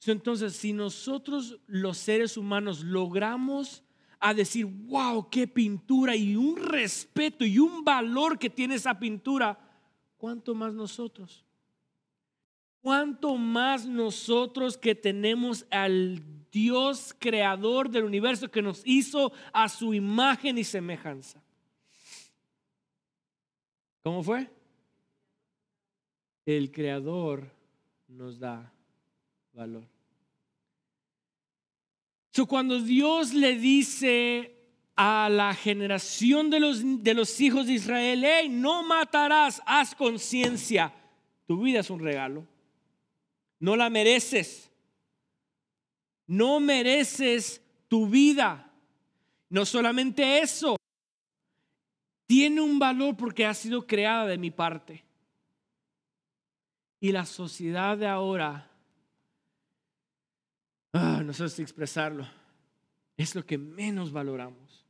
Entonces, 0.05 0.57
si 0.57 0.73
nosotros 0.73 1.57
los 1.65 1.97
seres 1.97 2.35
humanos 2.35 2.83
logramos 2.83 3.81
a 4.19 4.33
decir, 4.33 4.65
wow, 4.65 5.29
qué 5.29 5.47
pintura 5.47 6.17
y 6.17 6.35
un 6.35 6.57
respeto 6.57 7.45
y 7.45 7.59
un 7.59 7.85
valor 7.85 8.37
que 8.37 8.49
tiene 8.49 8.75
esa 8.75 8.99
pintura, 8.99 9.57
¿cuánto 10.17 10.53
más 10.53 10.73
nosotros? 10.73 11.45
¿Cuánto 12.81 13.37
más 13.37 13.85
nosotros 13.85 14.77
que 14.77 14.93
tenemos 14.93 15.65
al 15.71 16.21
Dios 16.55 17.13
creador 17.19 17.89
del 17.89 18.05
universo 18.05 18.49
que 18.49 18.61
nos 18.61 18.81
hizo 18.85 19.33
a 19.51 19.67
su 19.67 19.93
imagen 19.93 20.57
y 20.57 20.63
semejanza. 20.63 21.43
¿Cómo 24.01 24.23
fue? 24.23 24.49
El 26.45 26.71
creador 26.71 27.51
nos 28.07 28.39
da 28.39 28.71
valor. 29.53 29.83
So, 32.31 32.45
cuando 32.45 32.79
Dios 32.81 33.33
le 33.33 33.55
dice 33.55 34.51
a 34.95 35.29
la 35.29 35.53
generación 35.53 36.49
de 36.49 36.59
los, 36.59 37.03
de 37.03 37.13
los 37.13 37.39
hijos 37.41 37.67
de 37.67 37.73
Israel, 37.73 38.23
hey, 38.25 38.49
no 38.49 38.83
matarás, 38.83 39.61
haz 39.65 39.95
conciencia, 39.95 40.93
tu 41.47 41.61
vida 41.61 41.79
es 41.79 41.89
un 41.89 41.99
regalo, 41.99 42.45
no 43.59 43.75
la 43.75 43.89
mereces 43.89 44.69
no 46.27 46.59
mereces 46.59 47.61
tu 47.87 48.07
vida. 48.07 48.71
No 49.49 49.65
solamente 49.65 50.39
eso, 50.39 50.75
tiene 52.25 52.61
un 52.61 52.79
valor 52.79 53.15
porque 53.15 53.45
ha 53.45 53.53
sido 53.53 53.85
creada 53.85 54.25
de 54.25 54.37
mi 54.37 54.51
parte. 54.51 55.04
Y 57.05 57.11
la 57.11 57.27
sociedad 57.27 57.99
de 57.99 58.07
ahora, 58.07 58.67
ah, 60.91 61.21
no 61.23 61.33
sé 61.33 61.47
si 61.49 61.61
expresarlo, 61.61 62.27
es 63.15 63.35
lo 63.35 63.45
que 63.45 63.59
menos 63.59 64.11
valoramos. 64.11 64.87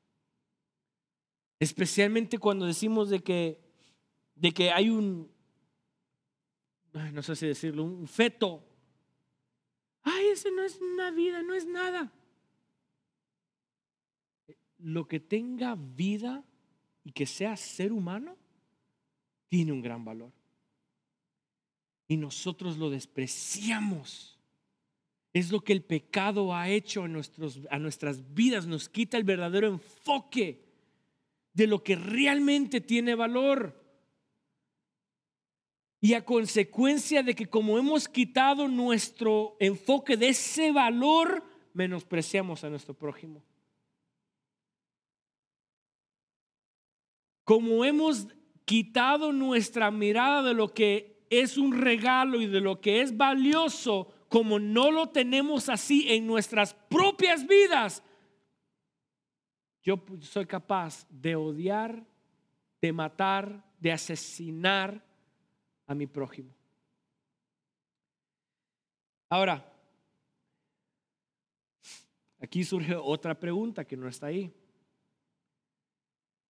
Especialmente 1.59 2.37
cuando 2.37 2.67
decimos 2.67 3.09
de 3.09 3.19
que, 3.19 3.59
de 4.33 4.53
que 4.53 4.71
hay 4.71 4.89
un, 4.89 5.29
no 6.93 7.21
sé 7.21 7.35
si 7.35 7.47
decirlo, 7.47 7.83
un 7.83 8.07
feto. 8.07 8.63
Ay, 10.01 10.27
ese 10.27 10.51
no 10.51 10.63
es 10.63 10.79
una 10.79 11.11
vida, 11.11 11.43
no 11.43 11.53
es 11.53 11.67
nada. 11.67 12.13
Lo 14.77 15.05
que 15.05 15.19
tenga 15.19 15.75
vida 15.75 16.45
y 17.03 17.11
que 17.11 17.25
sea 17.25 17.57
ser 17.57 17.91
humano 17.91 18.37
tiene 19.49 19.73
un 19.73 19.81
gran 19.81 20.05
valor. 20.05 20.31
Y 22.07 22.17
nosotros 22.17 22.77
lo 22.77 22.89
despreciamos. 22.89 24.37
Es 25.33 25.51
lo 25.51 25.61
que 25.61 25.73
el 25.73 25.83
pecado 25.83 26.55
ha 26.55 26.69
hecho 26.69 27.03
a, 27.03 27.07
nuestros, 27.07 27.59
a 27.69 27.79
nuestras 27.79 28.33
vidas. 28.33 28.67
Nos 28.67 28.87
quita 28.87 29.17
el 29.17 29.23
verdadero 29.23 29.67
enfoque 29.67 30.63
de 31.53 31.67
lo 31.67 31.83
que 31.83 31.95
realmente 31.95 32.81
tiene 32.81 33.15
valor. 33.15 33.81
Y 35.99 36.13
a 36.13 36.23
consecuencia 36.23 37.23
de 37.23 37.33
que 37.33 37.47
como 37.47 37.79
hemos 37.79 38.07
quitado 38.07 38.67
nuestro 38.67 39.57
enfoque 39.59 40.17
de 40.17 40.29
ese 40.29 40.71
valor, 40.71 41.43
menospreciamos 41.73 42.63
a 42.63 42.69
nuestro 42.69 42.93
prójimo. 42.93 43.43
Como 47.43 47.85
hemos 47.85 48.27
quitado 48.65 49.31
nuestra 49.31 49.91
mirada 49.91 50.43
de 50.43 50.53
lo 50.53 50.73
que 50.73 51.14
es 51.29 51.57
un 51.57 51.79
regalo 51.79 52.41
y 52.41 52.47
de 52.47 52.61
lo 52.61 52.79
que 52.81 53.01
es 53.01 53.15
valioso, 53.15 54.11
como 54.29 54.59
no 54.59 54.91
lo 54.91 55.09
tenemos 55.09 55.69
así 55.69 56.11
en 56.11 56.27
nuestras 56.27 56.73
propias 56.73 57.47
vidas, 57.47 58.03
yo 59.81 60.03
soy 60.21 60.47
capaz 60.47 61.05
de 61.09 61.35
odiar, 61.35 62.03
de 62.81 62.91
matar, 62.91 63.63
de 63.79 63.91
asesinar 63.91 65.05
a 65.85 65.93
mi 65.93 66.07
prójimo. 66.07 66.55
Ahora, 69.29 69.71
aquí 72.39 72.63
surge 72.63 72.95
otra 72.95 73.39
pregunta 73.39 73.85
que 73.85 73.95
no 73.95 74.07
está 74.07 74.27
ahí. 74.27 74.51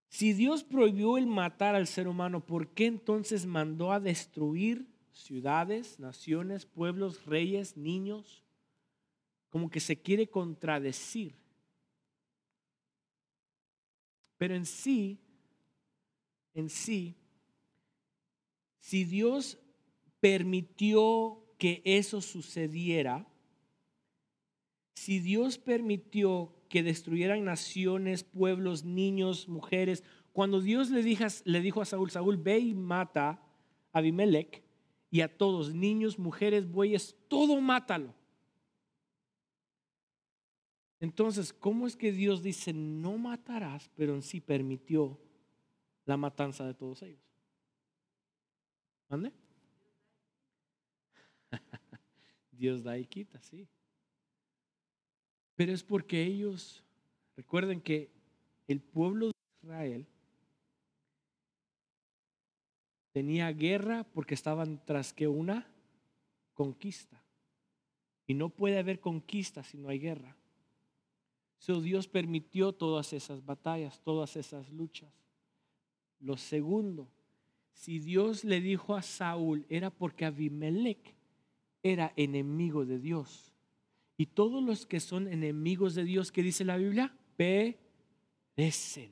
Si 0.09 0.33
Dios 0.33 0.63
prohibió 0.63 1.17
el 1.17 1.27
matar 1.27 1.75
al 1.75 1.87
ser 1.87 2.07
humano, 2.07 2.45
¿por 2.45 2.69
qué 2.69 2.85
entonces 2.85 3.45
mandó 3.45 3.91
a 3.91 3.99
destruir 3.99 4.87
ciudades, 5.11 5.99
naciones, 5.99 6.65
pueblos, 6.65 7.25
reyes, 7.25 7.75
niños? 7.75 8.43
Como 9.49 9.69
que 9.69 9.79
se 9.79 9.97
quiere 9.97 10.29
contradecir. 10.29 11.35
Pero 14.37 14.55
en 14.55 14.65
sí, 14.65 15.19
en 16.53 16.69
sí, 16.69 17.15
si 18.79 19.03
Dios 19.03 19.57
permitió 20.19 21.43
que 21.57 21.81
eso 21.85 22.21
sucediera, 22.21 23.27
si 24.95 25.19
Dios 25.19 25.57
permitió 25.57 26.54
que 26.69 26.83
destruyeran 26.83 27.45
naciones, 27.45 28.23
pueblos, 28.23 28.83
niños, 28.83 29.47
mujeres, 29.47 30.03
cuando 30.33 30.59
Dios 30.59 30.89
le 30.89 31.01
dijo, 31.01 31.23
le 31.45 31.61
dijo 31.61 31.81
a 31.81 31.85
Saúl, 31.85 32.11
Saúl, 32.11 32.37
ve 32.37 32.59
y 32.59 32.73
mata 32.73 33.29
a 33.29 33.99
Abimelech 33.99 34.63
y 35.09 35.21
a 35.21 35.37
todos, 35.37 35.73
niños, 35.73 36.19
mujeres, 36.19 36.69
bueyes, 36.69 37.15
todo 37.29 37.61
mátalo. 37.61 38.13
Entonces, 40.99 41.53
¿cómo 41.53 41.87
es 41.87 41.95
que 41.95 42.11
Dios 42.11 42.41
dice 42.41 42.73
no 42.73 43.17
matarás, 43.17 43.89
pero 43.95 44.13
en 44.15 44.21
sí 44.21 44.41
permitió 44.41 45.17
la 46.05 46.17
matanza 46.17 46.65
de 46.65 46.73
todos 46.73 47.01
ellos? 47.03 47.23
¿Dónde? 49.07 49.31
Dios 52.51 52.83
da 52.83 52.97
y 52.97 53.05
quita, 53.05 53.39
sí. 53.41 53.67
Pero 55.55 55.71
es 55.71 55.83
porque 55.83 56.23
ellos, 56.23 56.83
recuerden 57.35 57.81
que 57.81 58.09
el 58.67 58.81
pueblo 58.81 59.27
de 59.27 59.33
Israel 59.63 60.07
tenía 63.11 63.51
guerra 63.51 64.03
porque 64.03 64.33
estaban 64.33 64.83
tras 64.85 65.13
que 65.13 65.27
una 65.27 65.65
conquista. 66.53 67.21
Y 68.27 68.33
no 68.33 68.49
puede 68.49 68.79
haber 68.79 68.99
conquista 68.99 69.63
si 69.63 69.77
no 69.77 69.89
hay 69.89 69.99
guerra. 69.99 70.35
So 71.57 71.79
Dios 71.79 72.07
permitió 72.07 72.73
todas 72.73 73.13
esas 73.13 73.45
batallas, 73.45 74.01
todas 74.01 74.35
esas 74.35 74.69
luchas. 74.71 75.13
Lo 76.19 76.37
segundo, 76.37 77.07
si 77.71 77.99
Dios 77.99 78.43
le 78.43 78.59
dijo 78.61 78.95
a 78.95 79.01
Saúl, 79.01 79.65
era 79.69 79.89
porque 79.89 80.25
Abimelech 80.25 81.15
era 81.83 82.11
enemigo 82.15 82.85
de 82.85 82.99
Dios. 82.99 83.54
Y 84.17 84.27
todos 84.27 84.63
los 84.63 84.85
que 84.85 84.99
son 84.99 85.27
enemigos 85.27 85.95
de 85.95 86.05
Dios, 86.05 86.31
¿qué 86.31 86.41
dice 86.41 86.63
la 86.63 86.77
Biblia? 86.77 87.13
Perecen. 87.35 89.11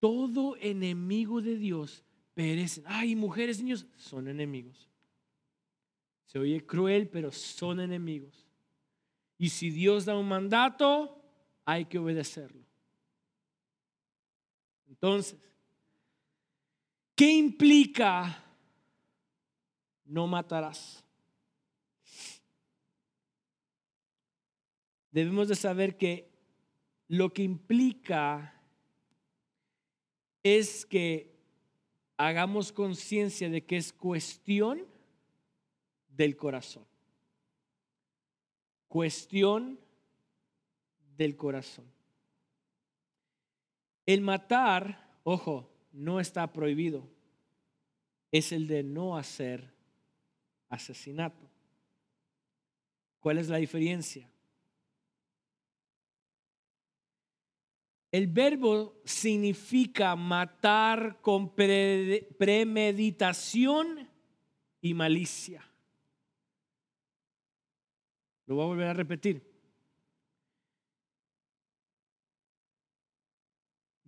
Todo 0.00 0.56
enemigo 0.58 1.40
de 1.40 1.56
Dios 1.56 2.04
perecen. 2.34 2.84
Ay, 2.86 3.16
mujeres, 3.16 3.62
niños, 3.62 3.86
son 3.96 4.28
enemigos. 4.28 4.90
Se 6.26 6.38
oye 6.38 6.66
cruel, 6.66 7.08
pero 7.08 7.32
son 7.32 7.80
enemigos. 7.80 8.46
Y 9.38 9.48
si 9.48 9.70
Dios 9.70 10.04
da 10.04 10.16
un 10.16 10.28
mandato, 10.28 11.22
hay 11.64 11.86
que 11.86 11.98
obedecerlo. 11.98 12.62
Entonces, 14.88 15.38
¿qué 17.14 17.30
implica 17.32 18.42
no 20.04 20.26
matarás? 20.26 21.05
Debemos 25.16 25.48
de 25.48 25.56
saber 25.56 25.96
que 25.96 26.28
lo 27.08 27.32
que 27.32 27.42
implica 27.42 28.54
es 30.42 30.86
que 30.86 31.34
hagamos 32.16 32.70
conciencia 32.70 33.50
de 33.50 33.64
que 33.64 33.78
es 33.78 33.92
cuestión 33.92 34.86
del 36.08 36.36
corazón 36.36 36.86
cuestión 38.96 39.78
del 41.18 41.36
corazón. 41.36 41.84
El 44.06 44.22
matar, 44.22 45.18
ojo, 45.22 45.70
no 45.92 46.18
está 46.18 46.50
prohibido. 46.50 47.06
Es 48.32 48.52
el 48.52 48.66
de 48.66 48.82
no 48.82 49.18
hacer 49.18 49.70
asesinato. 50.70 51.46
¿Cuál 53.20 53.36
es 53.36 53.48
la 53.48 53.58
diferencia? 53.58 54.30
El 58.16 58.28
verbo 58.28 59.02
significa 59.04 60.16
matar 60.16 61.20
con 61.20 61.54
premeditación 61.54 64.08
y 64.80 64.94
malicia. 64.94 65.62
Lo 68.46 68.54
voy 68.54 68.64
a 68.64 68.68
volver 68.68 68.86
a 68.86 68.94
repetir. 68.94 69.42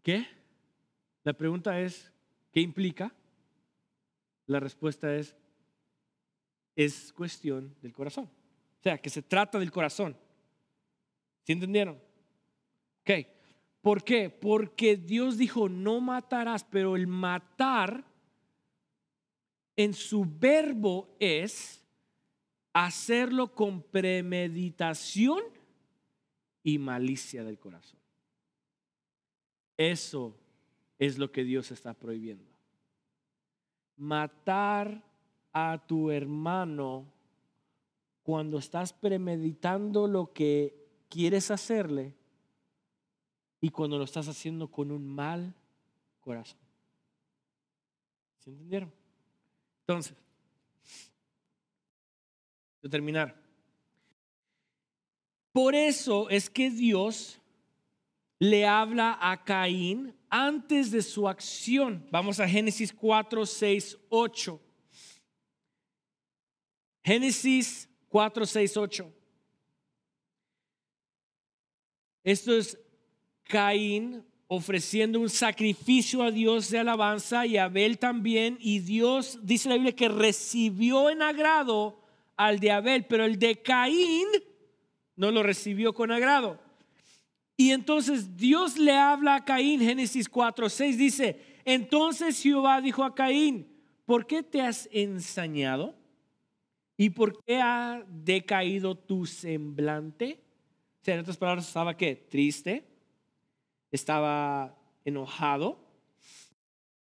¿Qué? 0.03 0.27
La 1.23 1.35
pregunta 1.35 1.79
es, 1.79 2.11
¿qué 2.51 2.62
implica? 2.62 3.14
La 4.47 4.59
respuesta 4.59 5.14
es, 5.14 5.37
es 6.75 7.12
cuestión 7.12 7.77
del 7.83 7.92
corazón. 7.92 8.25
O 8.25 8.83
sea, 8.83 8.97
que 8.97 9.11
se 9.11 9.21
trata 9.21 9.59
del 9.59 9.71
corazón. 9.71 10.16
¿Sí 11.42 11.53
entendieron? 11.53 12.01
Ok. 13.03 13.37
¿Por 13.80 14.02
qué? 14.02 14.28
Porque 14.28 14.96
Dios 14.96 15.38
dijo, 15.38 15.68
no 15.68 16.00
matarás, 16.00 16.64
pero 16.64 16.96
el 16.96 17.06
matar 17.06 18.04
en 19.76 19.94
su 19.94 20.26
verbo 20.28 21.16
es 21.20 21.84
hacerlo 22.72 23.54
con 23.54 23.82
premeditación 23.82 25.40
y 26.62 26.78
malicia 26.78 27.44
del 27.44 27.58
corazón. 27.58 28.00
Eso 29.76 30.36
es 30.98 31.18
lo 31.18 31.30
que 31.30 31.44
Dios 31.44 31.70
está 31.70 31.94
prohibiendo. 31.94 32.50
Matar 33.96 35.04
a 35.52 35.84
tu 35.86 36.10
hermano 36.10 37.06
cuando 38.24 38.58
estás 38.58 38.92
premeditando 38.92 40.08
lo 40.08 40.32
que 40.32 40.88
quieres 41.08 41.50
hacerle 41.50 42.17
y 43.61 43.71
cuando 43.71 43.99
lo 43.99 44.05
estás 44.05 44.29
haciendo 44.29 44.71
con 44.71 44.90
un 44.90 45.07
mal 45.07 45.55
corazón. 46.21 46.59
¿Se 48.38 48.51
entendieron? 48.51 48.92
Entonces, 49.81 50.16
de 52.83 52.88
terminar. 52.88 53.35
Por 55.53 55.75
eso 55.75 56.29
es 56.31 56.49
que 56.49 56.71
Dios 56.71 57.40
le 58.38 58.66
habla 58.66 59.18
a 59.21 59.42
Caín 59.44 60.14
antes 60.31 60.90
de 60.90 61.03
su 61.03 61.29
acción. 61.29 62.07
Vamos 62.11 62.38
a 62.38 62.49
Génesis 62.49 62.92
4, 62.92 63.44
6, 63.44 63.99
8. 64.09 64.61
Génesis 67.03 67.88
4, 68.09 68.47
6, 68.47 68.77
8. 68.77 69.14
Esto 72.23 72.57
es 72.57 72.79
Caín 73.48 74.22
ofreciendo 74.46 75.18
un 75.18 75.28
sacrificio 75.28 76.22
a 76.22 76.30
Dios 76.30 76.70
de 76.70 76.78
alabanza 76.78 77.46
y 77.46 77.56
Abel 77.56 77.98
también. 77.98 78.58
Y 78.61 78.78
Dios, 78.78 79.38
dice 79.42 79.68
la 79.68 79.74
Biblia, 79.74 79.96
que 79.96 80.08
recibió 80.08 81.11
en 81.11 81.22
agrado 81.22 82.00
al 82.37 82.61
de 82.61 82.70
Abel, 82.70 83.04
pero 83.06 83.24
el 83.24 83.38
de 83.38 83.61
Caín 83.61 84.26
no 85.16 85.30
lo 85.30 85.42
recibió 85.42 85.92
con 85.92 86.12
agrado. 86.12 86.61
Y 87.56 87.72
entonces 87.72 88.37
Dios 88.37 88.78
le 88.78 88.92
habla 88.92 89.34
a 89.34 89.44
Caín, 89.44 89.80
Génesis 89.80 90.28
4, 90.28 90.68
6 90.68 90.96
dice, 90.96 91.42
entonces 91.64 92.40
Jehová 92.40 92.80
dijo 92.80 93.02
a 93.02 93.14
Caín, 93.14 93.66
¿por 94.06 94.26
qué 94.26 94.44
te 94.44 94.62
has 94.62 94.88
ensañado? 94.92 95.94
¿Y 96.96 97.11
por 97.11 97.42
qué 97.44 97.61
ha 97.61 98.04
decaído 98.08 98.96
tu 98.96 99.26
semblante? 99.26 100.38
O 101.00 101.04
sea, 101.04 101.14
en 101.14 101.20
otras 101.20 101.37
palabras, 101.37 101.66
estaba 101.66 101.96
qué? 101.96 102.14
Triste, 102.14 102.88
estaba 103.90 104.77
enojado, 105.05 105.79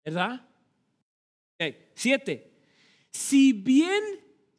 ¿verdad? 0.05 0.47
Siete, 1.93 2.51
si 3.11 3.51
bien 3.53 4.01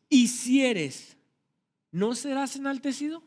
hicieres, 0.09 1.17
¿no 1.91 2.15
serás 2.15 2.57
enaltecido? 2.57 3.23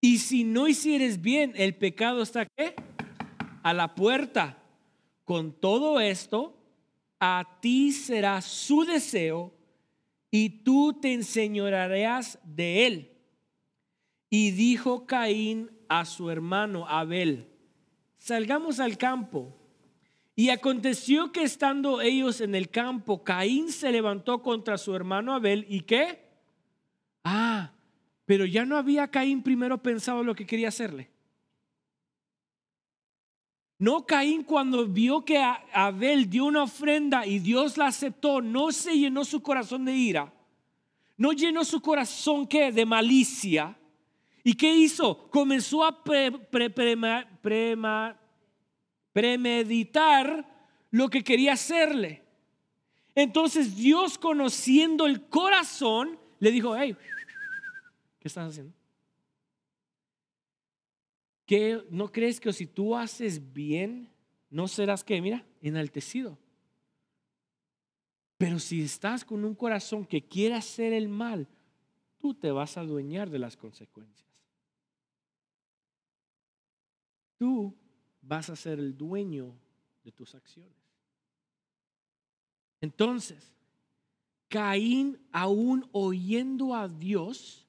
Y 0.00 0.18
si 0.18 0.44
no 0.44 0.66
hicieres 0.68 1.20
bien, 1.20 1.52
el 1.56 1.74
pecado 1.74 2.22
está 2.22 2.46
¿qué? 2.46 2.74
A 3.62 3.74
la 3.74 3.94
puerta. 3.94 4.56
Con 5.24 5.52
todo 5.52 6.00
esto, 6.00 6.56
a 7.20 7.58
ti 7.60 7.92
será 7.92 8.40
su 8.40 8.84
deseo 8.84 9.52
y 10.30 10.62
tú 10.64 10.98
te 11.00 11.12
enseñorearás 11.12 12.38
de 12.44 12.86
él. 12.86 13.12
Y 14.30 14.52
dijo 14.52 15.06
Caín 15.06 15.70
a 15.90 16.04
su 16.04 16.30
hermano 16.30 16.86
Abel, 16.88 17.48
salgamos 18.16 18.78
al 18.78 18.96
campo. 18.96 19.56
Y 20.36 20.48
aconteció 20.48 21.32
que 21.32 21.42
estando 21.42 22.00
ellos 22.00 22.40
en 22.40 22.54
el 22.54 22.70
campo, 22.70 23.24
Caín 23.24 23.70
se 23.70 23.90
levantó 23.90 24.40
contra 24.40 24.78
su 24.78 24.94
hermano 24.94 25.34
Abel 25.34 25.66
y 25.68 25.80
qué? 25.80 26.24
Ah, 27.24 27.72
pero 28.24 28.46
ya 28.46 28.64
no 28.64 28.76
había 28.78 29.08
Caín 29.08 29.42
primero 29.42 29.82
pensado 29.82 30.22
lo 30.22 30.34
que 30.34 30.46
quería 30.46 30.68
hacerle. 30.68 31.10
No 33.76 34.06
Caín 34.06 34.44
cuando 34.44 34.86
vio 34.86 35.24
que 35.24 35.42
Abel 35.72 36.30
dio 36.30 36.44
una 36.44 36.62
ofrenda 36.62 37.26
y 37.26 37.40
Dios 37.40 37.76
la 37.76 37.88
aceptó, 37.88 38.40
no 38.40 38.70
se 38.70 38.96
llenó 38.96 39.24
su 39.24 39.42
corazón 39.42 39.84
de 39.84 39.96
ira, 39.96 40.32
no 41.16 41.32
llenó 41.32 41.64
su 41.64 41.82
corazón 41.82 42.46
que 42.46 42.70
de 42.70 42.86
malicia. 42.86 43.76
¿Y 44.42 44.54
qué 44.54 44.74
hizo? 44.74 45.28
Comenzó 45.30 45.84
a 45.84 46.02
premeditar 49.12 50.46
lo 50.90 51.08
que 51.08 51.22
quería 51.22 51.52
hacerle. 51.52 52.24
Entonces 53.14 53.76
Dios 53.76 54.18
conociendo 54.18 55.06
el 55.06 55.28
corazón 55.28 56.18
le 56.38 56.50
dijo, 56.50 56.76
hey, 56.76 56.96
¿Qué 58.20 58.28
estás 58.28 58.50
haciendo? 58.50 58.74
¿Qué, 61.46 61.82
¿No 61.90 62.12
crees 62.12 62.38
que 62.38 62.52
si 62.52 62.66
tú 62.66 62.94
haces 62.94 63.52
bien, 63.52 64.10
no 64.50 64.68
serás 64.68 65.02
que, 65.02 65.20
mira, 65.20 65.44
enaltecido? 65.62 66.38
Pero 68.36 68.58
si 68.58 68.82
estás 68.82 69.24
con 69.24 69.44
un 69.44 69.54
corazón 69.54 70.06
que 70.06 70.22
quiere 70.22 70.54
hacer 70.54 70.92
el 70.92 71.08
mal, 71.08 71.48
tú 72.18 72.34
te 72.34 72.50
vas 72.50 72.76
a 72.76 72.82
adueñar 72.82 73.30
de 73.30 73.38
las 73.38 73.56
consecuencias. 73.56 74.29
Tú 77.40 77.74
vas 78.20 78.50
a 78.50 78.54
ser 78.54 78.78
el 78.78 78.94
dueño 78.98 79.58
de 80.04 80.12
tus 80.12 80.34
acciones. 80.34 80.76
Entonces, 82.82 83.50
Caín, 84.48 85.18
aún 85.32 85.88
oyendo 85.92 86.74
a 86.74 86.86
Dios, 86.86 87.66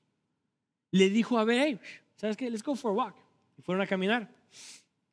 le 0.91 1.09
dijo 1.09 1.37
a 1.37 1.45
ver, 1.45 1.79
¿sabes 2.17 2.35
qué? 2.35 2.49
Let's 2.49 2.63
go 2.63 2.75
for 2.75 2.91
a 2.91 2.95
walk. 2.95 3.15
Y 3.57 3.61
fueron 3.61 3.81
a 3.81 3.87
caminar. 3.87 4.29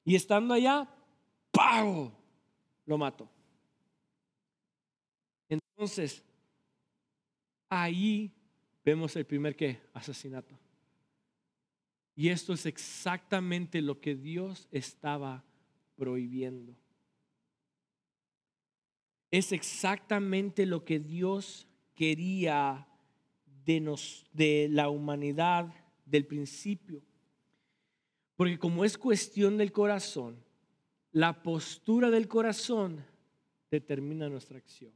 Y 0.05 0.17
estando 0.17 0.55
allá, 0.55 0.89
¡pau! 1.53 2.11
Lo 2.85 2.99
mató. 2.99 3.29
Entonces, 5.49 6.21
ahí 7.69 8.33
vemos 8.85 9.15
el 9.15 9.25
primer 9.25 9.55
¿qué? 9.55 9.81
asesinato. 9.95 10.59
Y 12.19 12.31
esto 12.31 12.53
es 12.53 12.67
exactamente 12.67 13.81
lo 13.81 14.01
que 14.01 14.17
Dios 14.17 14.67
estaba 14.73 15.45
prohibiendo. 15.95 16.75
Es 19.31 19.53
exactamente 19.53 20.67
lo 20.67 20.85
que 20.85 20.99
Dios 20.99 21.69
quería 21.95 22.89
de, 23.65 24.67
la 24.69 24.89
humanidad 24.89 25.73
del 26.07 26.27
principio. 26.27 27.05
Porque 28.35 28.59
como 28.59 28.85
es 28.85 28.99
cuestión 28.99 29.57
del 29.57 29.71
corazón, 29.71 30.45
la 31.13 31.41
postura 31.41 32.11
del 32.11 32.27
corazón 32.27 33.07
determina 33.71 34.29
nuestra 34.29 34.59
acción. 34.59 34.93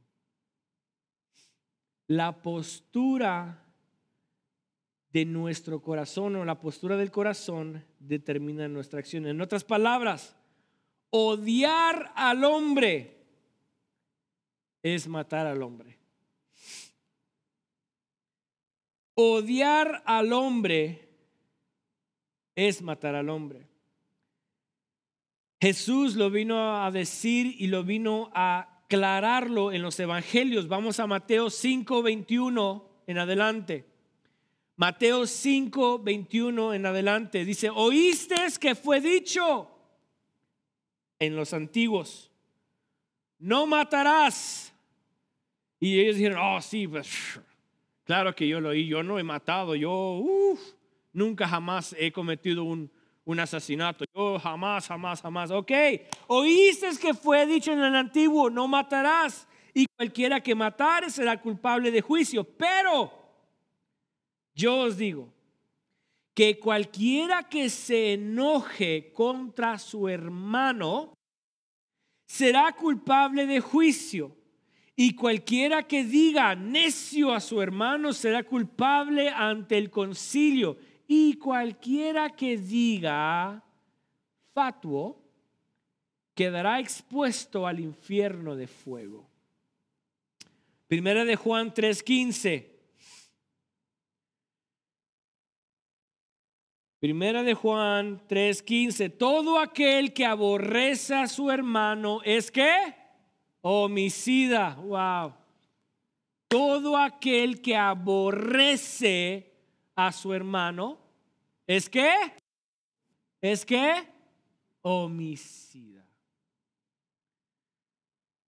La 2.05 2.41
postura 2.41 3.72
de 5.13 5.25
nuestro 5.25 5.79
corazón 5.79 6.35
o 6.35 6.43
la 6.43 6.59
postura 6.59 6.97
del 6.97 7.11
corazón 7.11 7.85
determina 7.99 8.67
nuestra 8.67 8.99
acción. 8.99 9.27
En 9.27 9.41
otras 9.41 9.63
palabras, 9.63 10.35
odiar 11.11 12.11
al 12.15 12.43
hombre 12.43 13.15
es 14.81 15.07
matar 15.07 15.45
al 15.45 15.61
hombre. 15.61 15.99
Odiar 19.13 20.01
al 20.07 20.33
hombre 20.33 21.07
es 22.55 22.81
matar 22.81 23.13
al 23.13 23.29
hombre. 23.29 23.67
Jesús 25.61 26.15
lo 26.15 26.31
vino 26.31 26.83
a 26.83 26.89
decir 26.89 27.55
y 27.59 27.67
lo 27.67 27.83
vino 27.83 28.31
a 28.33 28.81
aclararlo 28.85 29.71
en 29.71 29.83
los 29.83 29.99
evangelios. 29.99 30.67
Vamos 30.67 30.99
a 30.99 31.05
Mateo 31.05 31.51
5, 31.51 32.01
21 32.01 32.89
en 33.05 33.17
adelante. 33.19 33.92
Mateo 34.75 35.25
5, 35.25 35.99
21 35.99 36.73
en 36.73 36.85
adelante. 36.85 37.45
Dice, 37.45 37.69
oíste 37.69 38.35
que 38.59 38.75
fue 38.75 38.99
dicho 39.01 39.69
en 41.19 41.35
los 41.35 41.53
antiguos, 41.53 42.31
no 43.39 43.65
matarás. 43.65 44.73
Y 45.79 45.99
ellos 45.99 46.15
dijeron, 46.15 46.39
oh 46.41 46.61
sí, 46.61 46.87
pues 46.87 47.09
Claro 48.03 48.35
que 48.35 48.47
yo 48.47 48.59
lo 48.59 48.69
oí, 48.69 48.85
yo 48.85 49.01
no 49.01 49.17
he 49.17 49.23
matado, 49.23 49.75
yo 49.75 50.21
nunca 51.13 51.47
jamás 51.47 51.95
he 51.97 52.11
cometido 52.11 52.65
un, 52.65 52.91
un 53.23 53.39
asesinato, 53.39 54.03
yo 54.13 54.37
jamás, 54.39 54.87
jamás, 54.87 55.21
jamás. 55.21 55.51
Ok, 55.51 55.71
oíste 56.27 56.89
que 57.01 57.13
fue 57.13 57.45
dicho 57.45 57.71
en 57.71 57.79
el 57.79 57.95
antiguo, 57.95 58.49
no 58.49 58.67
matarás, 58.67 59.47
y 59.73 59.85
cualquiera 59.95 60.41
que 60.41 60.53
matare 60.53 61.09
será 61.09 61.39
culpable 61.39 61.91
de 61.91 62.01
juicio, 62.01 62.43
pero 62.43 63.22
yo 64.55 64.77
os 64.79 64.97
digo 64.97 65.33
que 66.33 66.59
cualquiera 66.59 67.43
que 67.43 67.69
se 67.69 68.13
enoje 68.13 69.11
contra 69.13 69.77
su 69.77 70.09
hermano 70.09 71.13
será 72.25 72.71
culpable 72.71 73.45
de 73.45 73.59
juicio. 73.59 74.35
Y 74.95 75.15
cualquiera 75.15 75.83
que 75.83 76.03
diga 76.03 76.55
necio 76.55 77.33
a 77.33 77.39
su 77.39 77.61
hermano 77.61 78.13
será 78.13 78.43
culpable 78.43 79.29
ante 79.29 79.77
el 79.77 79.89
concilio. 79.89 80.77
Y 81.07 81.35
cualquiera 81.35 82.29
que 82.29 82.57
diga 82.57 83.63
fatuo 84.53 85.19
quedará 86.35 86.79
expuesto 86.79 87.67
al 87.67 87.79
infierno 87.79 88.55
de 88.55 88.67
fuego. 88.67 89.27
Primera 90.87 91.25
de 91.25 91.35
Juan 91.35 91.73
3:15. 91.73 92.72
Primera 97.03 97.43
de 97.43 97.53
Juan 97.53 98.25
3:15, 98.29 99.09
todo 99.09 99.59
aquel 99.59 100.13
que 100.13 100.25
aborrece 100.25 101.13
a 101.13 101.27
su 101.27 101.51
hermano 101.51 102.21
es 102.23 102.49
que 102.49 102.95
homicida. 103.59 104.75
Wow. 104.75 105.33
Todo 106.47 106.95
aquel 106.95 107.61
que 107.61 107.75
aborrece 107.75 109.51
a 109.97 110.13
su 110.13 110.33
hermano 110.33 110.97
es 111.67 111.89
que 111.89 112.09
es 113.41 113.65
que 113.65 114.07
homicida. 114.81 116.07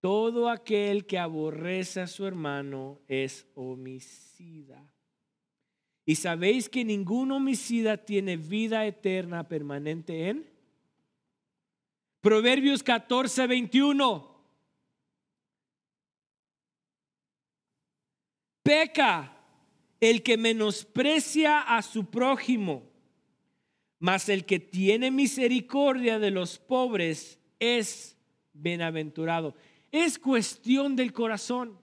Todo 0.00 0.48
aquel 0.48 1.04
que 1.04 1.18
aborrece 1.18 2.00
a 2.00 2.06
su 2.06 2.24
hermano 2.24 3.00
es 3.06 3.46
homicida. 3.54 4.95
Y 6.06 6.14
sabéis 6.14 6.68
que 6.68 6.84
ningún 6.84 7.32
homicida 7.32 7.96
tiene 7.96 8.36
vida 8.36 8.86
eterna 8.86 9.48
permanente 9.48 10.28
en 10.28 10.48
Proverbios 12.20 12.82
14, 12.82 13.46
21. 13.46 14.36
Peca 18.62 19.36
el 20.00 20.22
que 20.22 20.36
menosprecia 20.36 21.60
a 21.60 21.82
su 21.82 22.06
prójimo, 22.06 22.82
mas 23.98 24.28
el 24.28 24.44
que 24.44 24.58
tiene 24.58 25.10
misericordia 25.10 26.18
de 26.18 26.30
los 26.30 26.58
pobres 26.58 27.38
es 27.60 28.16
bienaventurado. 28.52 29.54
Es 29.92 30.18
cuestión 30.18 30.96
del 30.96 31.12
corazón. 31.12 31.78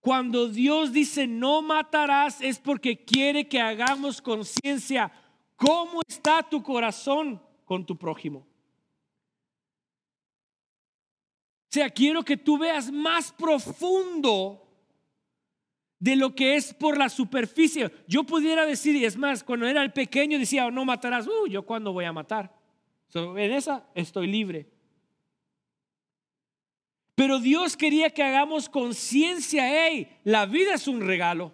Cuando 0.00 0.48
Dios 0.48 0.92
dice 0.92 1.26
no 1.26 1.60
matarás 1.60 2.40
es 2.40 2.58
porque 2.58 3.04
quiere 3.04 3.48
que 3.48 3.60
hagamos 3.60 4.22
conciencia 4.22 5.12
cómo 5.56 6.00
está 6.06 6.42
tu 6.42 6.62
corazón 6.62 7.42
con 7.64 7.84
tu 7.84 7.96
prójimo. 7.96 8.46
O 11.68 11.70
sea, 11.70 11.90
quiero 11.90 12.24
que 12.24 12.36
tú 12.36 12.56
veas 12.56 12.90
más 12.90 13.30
profundo 13.32 14.64
de 15.98 16.16
lo 16.16 16.34
que 16.34 16.56
es 16.56 16.72
por 16.72 16.96
la 16.96 17.08
superficie. 17.08 17.90
Yo 18.06 18.24
pudiera 18.24 18.64
decir, 18.64 18.96
y 18.96 19.04
es 19.04 19.16
más, 19.16 19.44
cuando 19.44 19.66
era 19.66 19.82
el 19.82 19.92
pequeño 19.92 20.38
decía, 20.38 20.70
no 20.70 20.84
matarás, 20.84 21.26
uh, 21.26 21.46
yo 21.48 21.62
cuándo 21.64 21.92
voy 21.92 22.04
a 22.04 22.12
matar. 22.12 22.56
en 23.14 23.52
esa 23.52 23.86
estoy 23.94 24.28
libre. 24.28 24.77
Pero 27.18 27.40
Dios 27.40 27.76
quería 27.76 28.10
que 28.10 28.22
hagamos 28.22 28.68
conciencia, 28.68 29.68
hey, 29.68 30.08
la 30.22 30.46
vida 30.46 30.74
es 30.74 30.86
un 30.86 31.00
regalo. 31.00 31.50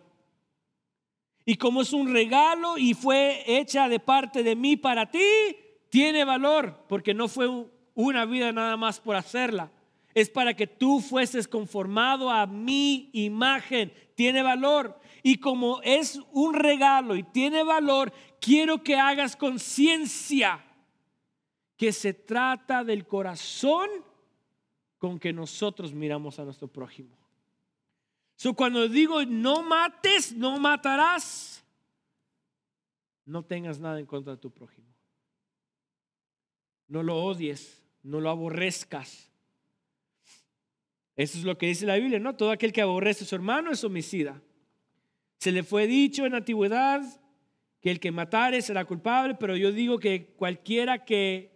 Y 1.47 1.57
como 1.57 1.81
es 1.81 1.95
un 1.95 2.12
regalo 2.12 2.77
y 2.77 2.93
fue 2.93 3.43
hecha 3.47 3.89
de 3.89 3.99
parte 3.99 4.43
de 4.43 4.57
mí 4.57 4.77
para 4.77 5.11
ti, 5.11 5.25
tiene 5.89 6.23
valor, 6.27 6.85
porque 6.87 7.15
no 7.15 7.29
fue 7.29 7.49
una 7.95 8.27
vida 8.27 8.53
nada 8.53 8.77
más 8.77 9.01
por 9.01 9.17
hacerla. 9.17 9.73
Es 10.12 10.29
para 10.29 10.53
que 10.53 10.67
tú 10.67 11.01
fueses 11.01 11.49
conformado 11.49 12.29
a 12.29 12.47
mi 12.47 13.09
imagen. 13.15 13.91
Tiene 14.17 14.43
valor. 14.43 15.01
Y 15.23 15.37
como 15.37 15.81
es 15.81 16.21
un 16.33 16.53
regalo 16.53 17.17
y 17.17 17.23
tiene 17.23 17.62
valor, 17.62 18.12
quiero 18.39 18.83
que 18.83 18.97
hagas 18.97 19.35
conciencia 19.35 20.62
que 21.79 21.91
se 21.91 22.12
trata 22.12 22.85
del 22.85 23.07
corazón 23.07 23.89
con 25.05 25.18
que 25.18 25.34
nosotros 25.34 25.92
miramos 25.92 26.38
a 26.38 26.44
nuestro 26.44 26.66
prójimo. 26.66 27.14
So, 28.36 28.55
cuando 28.55 28.88
digo 28.88 29.22
no 29.26 29.62
mates, 29.62 30.34
no 30.34 30.59
matarás, 30.59 31.62
no 33.26 33.44
tengas 33.44 33.78
nada 33.78 34.00
en 34.00 34.07
contra 34.07 34.32
de 34.32 34.38
tu 34.38 34.50
prójimo. 34.50 34.88
No 36.88 37.02
lo 37.02 37.22
odies, 37.22 37.82
no 38.02 38.18
lo 38.18 38.30
aborrezcas. 38.30 39.30
Eso 41.16 41.36
es 41.36 41.44
lo 41.44 41.59
que 41.59 41.66
dice 41.66 41.84
la 41.84 41.96
Biblia, 41.96 42.18
¿no? 42.18 42.34
Todo 42.34 42.50
aquel 42.50 42.72
que 42.72 42.80
aborrece 42.80 43.24
a 43.24 43.26
su 43.26 43.34
hermano 43.34 43.72
es 43.72 43.84
homicida. 43.84 44.40
Se 45.36 45.52
le 45.52 45.64
fue 45.64 45.86
dicho 45.86 46.24
en 46.24 46.34
antigüedad 46.34 47.02
que 47.82 47.90
el 47.90 48.00
que 48.00 48.11
matare 48.11 48.62
será 48.62 48.86
culpable, 48.86 49.34
pero 49.34 49.55
yo 49.55 49.70
digo 49.70 49.98
que 49.98 50.28
cualquiera 50.28 51.05
que, 51.05 51.50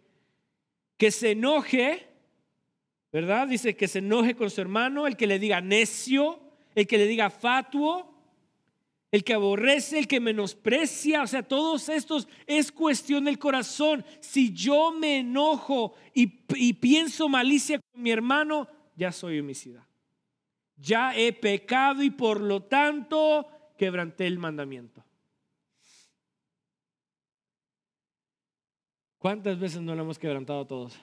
que 0.99 1.11
se 1.11 1.30
enoje 1.30 2.08
¿verdad? 3.13 3.49
Dice 3.49 3.77
que 3.77 3.89
se 3.89 4.01
enoje 4.01 4.35
con 4.35 4.51
su 4.51 4.61
hermano, 4.61 5.07
el 5.07 5.17
que 5.17 5.27
le 5.27 5.39
diga 5.39 5.61
necio, 5.61 6.41
el 6.75 6.87
que 6.87 6.99
le 6.99 7.07
diga 7.07 7.31
fatuo, 7.31 8.19
el 9.11 9.25
que 9.25 9.35
aborrece, 9.35 9.99
el 9.99 10.07
que 10.07 10.21
menosprecia, 10.21 11.23
o 11.23 11.27
sea, 11.27 11.43
todos 11.43 11.89
estos 11.89 12.29
es 12.47 12.71
cuestión 12.71 13.25
del 13.25 13.39
corazón. 13.39 14.05
Si 14.21 14.53
yo 14.53 14.93
me 14.93 15.21
enojo 15.21 15.95
y, 16.13 16.27
pienso 16.75 17.29
malicia 17.29 17.81
con 17.81 18.03
mi 18.03 18.11
hermano, 18.11 18.69
ya 18.97 19.11
soy 19.11 19.41
homicida. 19.41 19.89
Ya 20.77 21.17
he 21.17 21.33
pecado 21.33 22.03
y 22.03 22.11
por 22.11 22.41
lo 22.41 22.63
tanto 22.65 23.49
quebranté 23.79 24.27
el 24.27 24.39
mandamiento. 24.39 25.03
¿Cuántas 29.17 29.59
veces 29.59 29.81
no 29.81 29.95
lo 29.95 30.03
hemos 30.03 30.19
quebrantado 30.19 30.67
todos? 30.67 30.97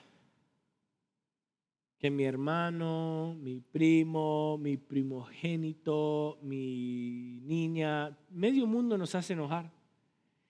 Que 1.98 2.10
mi 2.10 2.24
hermano, 2.24 3.36
mi 3.40 3.60
primo, 3.60 4.58
mi 4.58 4.76
primogénito, 4.76 6.38
mi 6.42 7.40
niña, 7.42 8.16
medio 8.30 8.66
mundo 8.66 8.98
nos 8.98 9.14
hace 9.14 9.32
enojar. 9.32 9.72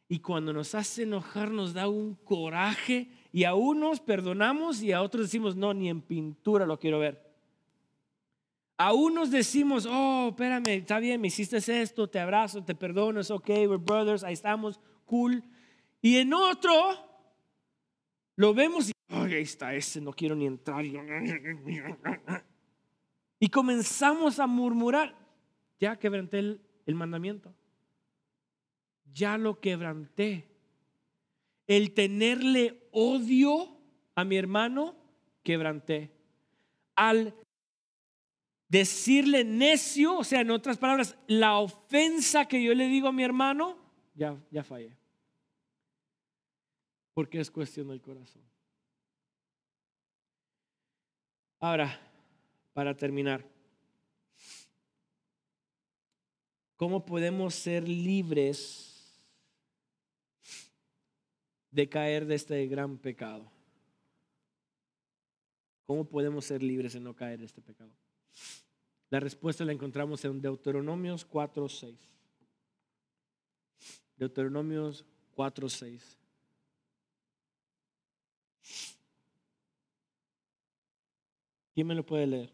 Y 0.09 0.21
cuando 0.21 0.53
nos 0.53 0.75
hace 0.75 1.03
enojar 1.03 1.51
nos 1.51 1.73
da 1.73 1.89
un 1.89 2.15
coraje 2.15 3.09
y 3.33 3.45
a 3.45 3.55
unos 3.55 4.01
perdonamos 4.01 4.83
y 4.83 4.93
a 4.93 5.03
otros 5.03 5.27
decimos, 5.27 5.57
no, 5.57 5.75
ni 5.75 5.89
en 5.89 6.01
pintura 6.01 6.67
lo 6.67 6.79
quiero 6.79 6.99
ver. 6.99 7.25
A 8.79 8.93
unos 8.93 9.31
decimos, 9.31 9.87
oh, 9.91 10.29
espérame, 10.31 10.69
está 10.69 10.99
bien, 10.99 11.21
me 11.21 11.29
hiciste 11.29 11.57
esto, 11.57 12.09
te 12.09 12.21
abrazo, 12.21 12.63
te 12.63 12.75
perdono, 12.75 13.21
es 13.21 13.31
ok, 13.31 13.49
we're 13.49 13.77
brothers, 13.79 14.23
ahí 14.23 14.35
estamos, 14.35 14.81
cool. 15.07 15.43
Y 16.03 16.19
en 16.19 16.35
otro 16.35 16.73
lo 18.37 18.53
vemos 18.53 18.91
ahí 19.09 19.43
está 19.43 19.75
ese, 19.75 20.01
no 20.01 20.13
quiero 20.13 20.35
ni 20.35 20.47
entrar. 20.47 20.85
Y 23.39 23.49
comenzamos 23.49 24.39
a 24.39 24.47
murmurar, 24.47 25.15
ya 25.79 25.99
quebranté 25.99 26.39
el, 26.39 26.61
el 26.87 26.95
mandamiento. 26.95 27.55
Ya 29.13 29.39
lo 29.39 29.61
quebranté. 29.61 30.49
El 31.67 31.93
tenerle 31.93 32.89
odio 32.93 33.79
a 34.15 34.25
mi 34.25 34.37
hermano, 34.37 34.97
quebranté. 35.43 36.13
Al 36.95 37.35
decirle 38.69 39.45
necio, 39.45 40.19
o 40.19 40.25
sea, 40.25 40.41
en 40.41 40.51
otras 40.51 40.79
palabras, 40.79 41.17
la 41.27 41.59
ofensa 41.59 42.47
que 42.47 42.63
yo 42.63 42.75
le 42.75 42.89
digo 42.89 43.09
a 43.09 43.13
mi 43.13 43.23
hermano, 43.23 43.77
ya, 44.15 44.37
ya 44.51 44.65
fallé. 44.65 44.97
Porque 47.15 47.41
es 47.41 47.51
cuestión 47.51 47.89
del 47.89 48.01
corazón. 48.01 48.43
Ahora, 51.59 51.99
para 52.75 52.95
terminar, 52.95 53.45
¿cómo 56.77 57.05
podemos 57.05 57.55
ser 57.55 57.89
libres 57.89 58.87
de 61.71 61.89
caer 61.89 62.27
de 62.27 62.35
este 62.35 62.67
gran 62.67 62.99
pecado? 62.99 63.51
¿Cómo 65.87 66.05
podemos 66.09 66.45
ser 66.45 66.63
libres 66.63 66.93
de 66.93 67.01
no 67.01 67.15
caer 67.15 67.39
de 67.39 67.47
este 67.47 67.63
pecado? 67.63 67.93
La 69.09 69.21
respuesta 69.21 69.65
la 69.65 69.73
encontramos 69.73 70.25
en 70.25 70.43
Deuteronomios 70.43 71.29
4.6. 71.29 71.97
Deuteronomios 74.17 75.05
4.6. 75.37 76.17
¿Quién 81.77 81.89
me 81.89 81.95
lo 81.95 82.07
puede 82.07 82.27
leer? 82.27 82.51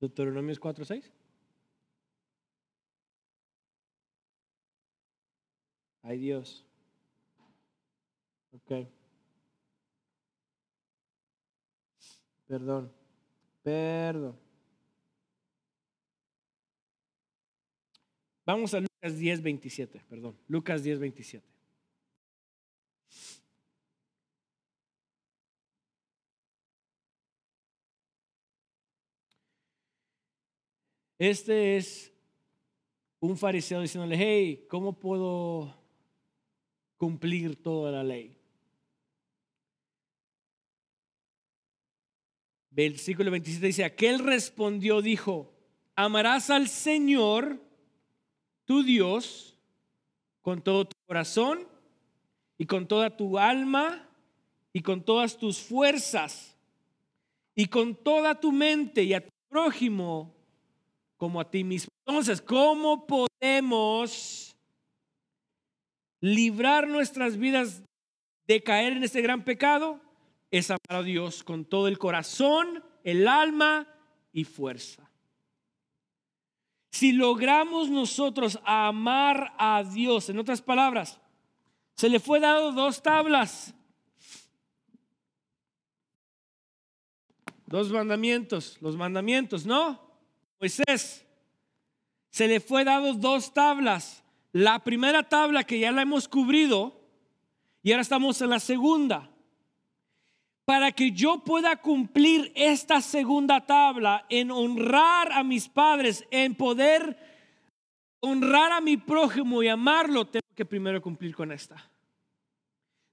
Deuteronomios 0.00 0.58
4.6. 0.58 1.12
Ay 6.02 6.18
Dios. 6.18 6.67
Ok. 8.52 8.88
Perdón. 12.46 12.92
Perdón. 13.62 14.38
Vamos 18.46 18.72
a 18.72 18.80
Lucas 18.80 19.18
10, 19.18 19.42
27, 19.42 20.00
perdón. 20.08 20.34
Lucas 20.48 20.82
10, 20.82 20.98
27. 20.98 21.46
Este 31.18 31.76
es 31.76 32.12
un 33.20 33.36
fariseo 33.36 33.80
diciéndole, 33.82 34.16
hey, 34.16 34.66
¿cómo 34.70 34.98
puedo 34.98 35.74
cumplir 36.96 37.60
toda 37.60 37.90
la 37.90 38.04
ley? 38.04 38.37
Versículo 42.78 43.32
27 43.32 43.66
dice, 43.66 43.84
aquel 43.84 44.20
respondió, 44.20 45.02
dijo, 45.02 45.52
amarás 45.96 46.48
al 46.48 46.68
Señor, 46.68 47.60
tu 48.66 48.84
Dios, 48.84 49.58
con 50.42 50.62
todo 50.62 50.84
tu 50.84 50.94
corazón 51.04 51.66
y 52.56 52.66
con 52.66 52.86
toda 52.86 53.16
tu 53.16 53.36
alma 53.36 54.08
y 54.72 54.82
con 54.82 55.02
todas 55.02 55.36
tus 55.36 55.58
fuerzas 55.58 56.56
y 57.56 57.66
con 57.66 57.96
toda 57.96 58.38
tu 58.38 58.52
mente 58.52 59.02
y 59.02 59.12
a 59.12 59.24
tu 59.24 59.30
prójimo 59.48 60.32
como 61.16 61.40
a 61.40 61.50
ti 61.50 61.64
mismo. 61.64 61.90
Entonces, 62.06 62.40
¿cómo 62.40 63.08
podemos 63.08 64.54
librar 66.20 66.86
nuestras 66.86 67.36
vidas 67.36 67.82
de 68.46 68.62
caer 68.62 68.92
en 68.92 69.02
este 69.02 69.20
gran 69.20 69.42
pecado? 69.42 70.00
Es 70.50 70.70
amar 70.70 71.00
a 71.00 71.02
Dios 71.02 71.44
con 71.44 71.64
todo 71.64 71.88
el 71.88 71.98
corazón, 71.98 72.82
el 73.04 73.28
alma 73.28 73.86
y 74.32 74.44
fuerza. 74.44 75.10
Si 76.90 77.12
logramos 77.12 77.90
nosotros 77.90 78.58
amar 78.64 79.54
a 79.58 79.84
Dios, 79.84 80.30
en 80.30 80.38
otras 80.38 80.62
palabras, 80.62 81.20
se 81.94 82.08
le 82.08 82.18
fue 82.18 82.40
dado 82.40 82.72
dos 82.72 83.02
tablas, 83.02 83.74
dos 87.66 87.90
mandamientos, 87.90 88.78
los 88.80 88.96
mandamientos, 88.96 89.66
¿no? 89.66 90.00
Moisés, 90.60 91.26
se 92.30 92.48
le 92.48 92.60
fue 92.60 92.84
dado 92.84 93.14
dos 93.14 93.52
tablas. 93.52 94.24
La 94.52 94.82
primera 94.82 95.28
tabla 95.28 95.64
que 95.64 95.78
ya 95.78 95.92
la 95.92 96.02
hemos 96.02 96.26
cubrido 96.28 97.00
y 97.82 97.92
ahora 97.92 98.02
estamos 98.02 98.40
en 98.40 98.50
la 98.50 98.60
segunda. 98.60 99.30
Para 100.68 100.92
que 100.92 101.12
yo 101.12 101.38
pueda 101.38 101.76
cumplir 101.76 102.52
esta 102.54 103.00
segunda 103.00 103.64
tabla 103.64 104.26
en 104.28 104.50
honrar 104.50 105.32
a 105.32 105.42
mis 105.42 105.66
padres, 105.66 106.26
en 106.30 106.54
poder 106.54 107.16
honrar 108.20 108.72
a 108.72 108.82
mi 108.82 108.98
prójimo 108.98 109.62
y 109.62 109.68
amarlo, 109.68 110.26
tengo 110.26 110.46
que 110.54 110.66
primero 110.66 111.00
cumplir 111.00 111.34
con 111.34 111.52
esta. 111.52 111.90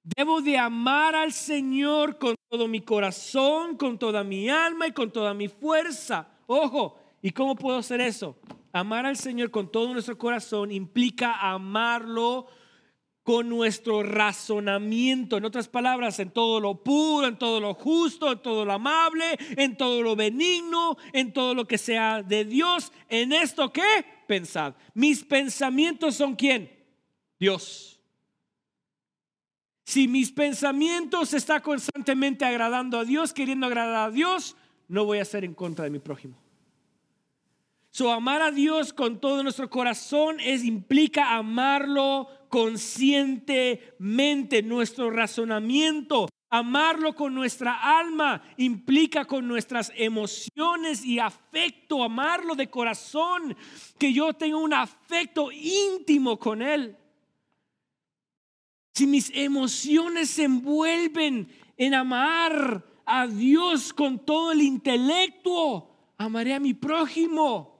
Debo 0.03 0.41
de 0.41 0.57
amar 0.57 1.15
al 1.15 1.31
Señor 1.31 2.17
con 2.17 2.35
todo 2.49 2.67
mi 2.67 2.81
corazón, 2.81 3.77
con 3.77 3.97
toda 3.97 4.25
mi 4.25 4.49
alma 4.49 4.87
y 4.87 4.91
con 4.91 5.09
toda 5.09 5.33
mi 5.33 5.47
fuerza. 5.47 6.27
Ojo, 6.47 6.99
¿Y 7.25 7.31
cómo 7.31 7.55
puedo 7.55 7.79
hacer 7.79 8.01
eso? 8.01 8.37
Amar 8.71 9.07
al 9.07 9.17
Señor 9.17 9.49
con 9.49 9.71
todo 9.71 9.91
nuestro 9.91 10.15
corazón 10.15 10.71
implica 10.71 11.33
amarlo 11.51 12.45
con 13.25 13.49
nuestro 13.49 14.03
razonamiento, 14.03 15.37
en 15.37 15.45
otras 15.45 15.67
palabras, 15.67 16.19
en 16.19 16.29
todo 16.29 16.59
lo 16.59 16.83
puro, 16.83 17.25
en 17.25 17.39
todo 17.39 17.59
lo 17.59 17.73
justo, 17.73 18.31
en 18.31 18.37
todo 18.37 18.63
lo 18.63 18.73
amable, 18.73 19.25
en 19.57 19.75
todo 19.75 20.03
lo 20.03 20.15
benigno, 20.15 20.95
en 21.11 21.33
todo 21.33 21.55
lo 21.55 21.67
que 21.67 21.79
sea 21.79 22.21
de 22.21 22.45
Dios. 22.45 22.93
¿En 23.09 23.33
esto 23.33 23.73
qué? 23.73 24.05
Pensad. 24.27 24.75
Mis 24.93 25.23
pensamientos 25.23 26.13
son 26.13 26.35
quién? 26.35 26.71
Dios. 27.39 27.99
Si 29.85 30.07
mis 30.07 30.31
pensamientos 30.31 31.33
están 31.33 31.63
constantemente 31.63 32.45
agradando 32.45 32.99
a 32.99 33.05
Dios, 33.05 33.33
queriendo 33.33 33.65
agradar 33.65 34.09
a 34.09 34.11
Dios, 34.11 34.55
no 34.87 35.03
voy 35.03 35.17
a 35.17 35.25
ser 35.25 35.43
en 35.43 35.55
contra 35.55 35.85
de 35.85 35.89
mi 35.89 35.97
prójimo. 35.97 36.44
So, 37.95 38.11
amar 38.11 38.41
a 38.41 38.51
Dios 38.51 38.91
con 38.91 39.21
todo 39.21 39.41
nuestro 39.41 39.69
corazón 39.69 40.41
es, 40.41 40.65
implica 40.65 41.37
amarlo 41.37 42.27
conscientemente, 42.49 44.61
nuestro 44.63 45.11
razonamiento. 45.11 46.27
Amarlo 46.49 47.15
con 47.15 47.33
nuestra 47.33 47.97
alma 47.97 48.43
implica 48.57 49.23
con 49.23 49.47
nuestras 49.47 49.93
emociones 49.95 51.05
y 51.05 51.19
afecto, 51.19 52.03
amarlo 52.03 52.55
de 52.55 52.69
corazón, 52.69 53.55
que 53.97 54.11
yo 54.11 54.33
tenga 54.33 54.57
un 54.57 54.73
afecto 54.73 55.49
íntimo 55.53 56.37
con 56.37 56.61
Él. 56.61 56.97
Si 58.93 59.07
mis 59.07 59.31
emociones 59.33 60.31
se 60.31 60.43
envuelven 60.43 61.47
en 61.77 61.93
amar 61.93 62.83
a 63.05 63.25
Dios 63.25 63.93
con 63.93 64.19
todo 64.19 64.51
el 64.51 64.63
intelecto, 64.63 66.11
amaré 66.17 66.55
a 66.55 66.59
mi 66.59 66.73
prójimo. 66.73 67.74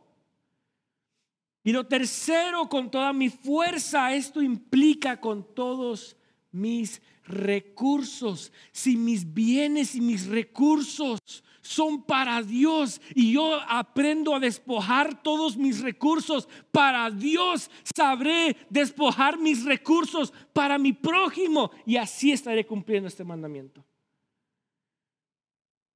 Y 1.66 1.72
lo 1.72 1.88
tercero, 1.88 2.70
con 2.70 2.91
toda 2.91 3.11
mi 3.11 3.28
fuerza, 3.28 4.13
esto 4.13 4.39
implica 4.39 5.20
con 5.20 5.43
todos 5.55 6.16
mis 6.51 7.01
recursos. 7.24 8.53
Si 8.72 8.95
mis 8.95 9.34
bienes 9.34 9.95
y 9.95 9.99
mis 9.99 10.28
recursos 10.28 11.20
son 11.61 12.03
para 12.03 12.43
Dios 12.43 13.01
y 13.16 13.32
yo 13.34 13.59
aprendo 13.68 14.36
a 14.36 14.39
despojar 14.39 15.24
todos 15.24 15.57
mis 15.57 15.82
recursos 15.82 16.47
para 16.72 17.09
Dios, 17.09 17.72
sabré 17.95 18.55
despojar 18.70 19.39
mis 19.39 19.66
recursos 19.66 20.32
para 20.53 20.78
mi 20.78 20.93
prójimo 20.93 21.72
y 21.84 21.97
así 21.97 22.32
estaré 22.32 22.68
cumpliendo 22.68 23.07
este 23.07 23.24
mandamiento. 23.24 23.84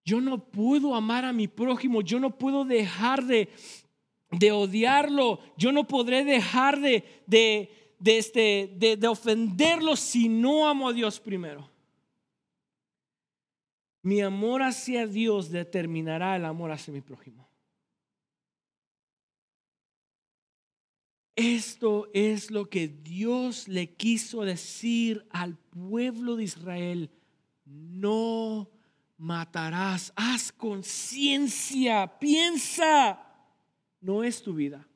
Yo 0.04 0.20
no 0.20 0.44
puedo 0.44 0.96
amar 0.96 1.26
a 1.26 1.32
mi 1.32 1.48
prójimo, 1.48 2.02
yo 2.02 2.20
no 2.20 2.36
puedo 2.36 2.66
dejar 2.66 3.24
de 3.24 3.50
de 4.32 4.52
odiarlo, 4.52 5.40
yo 5.58 5.72
no 5.72 5.88
podré 5.88 6.24
dejar 6.24 6.80
de, 6.80 7.04
de, 7.26 7.70
este, 8.18 8.74
de, 8.76 8.96
de 8.96 9.08
ofenderlo 9.08 9.96
si 9.96 10.30
no 10.30 10.68
amo 10.68 10.90
a 10.90 10.94
Dios 10.94 11.20
primero. 11.20 11.70
Mi 14.02 14.22
amor 14.22 14.64
hacia 14.64 15.08
Dios 15.08 15.50
determinará 15.50 16.36
el 16.36 16.46
amor 16.46 16.72
hacia 16.72 16.94
mi 16.94 17.02
prójimo. 17.02 17.50
Esto 21.36 22.10
es 22.14 22.52
lo 22.52 22.70
que 22.70 22.90
Dios 22.90 23.68
le 23.68 23.94
quiso 23.96 24.42
decir 24.42 25.26
al 25.30 25.58
pueblo 25.58 26.36
de 26.36 26.44
Israel. 26.44 27.10
No 27.66 28.70
matarás. 29.18 30.12
Haz 30.18 30.52
conciencia. 30.52 32.20
Piensa 32.20 33.29
no 34.02 34.24
es 34.24 34.42
tu 34.42 34.54
vida. 34.54 34.88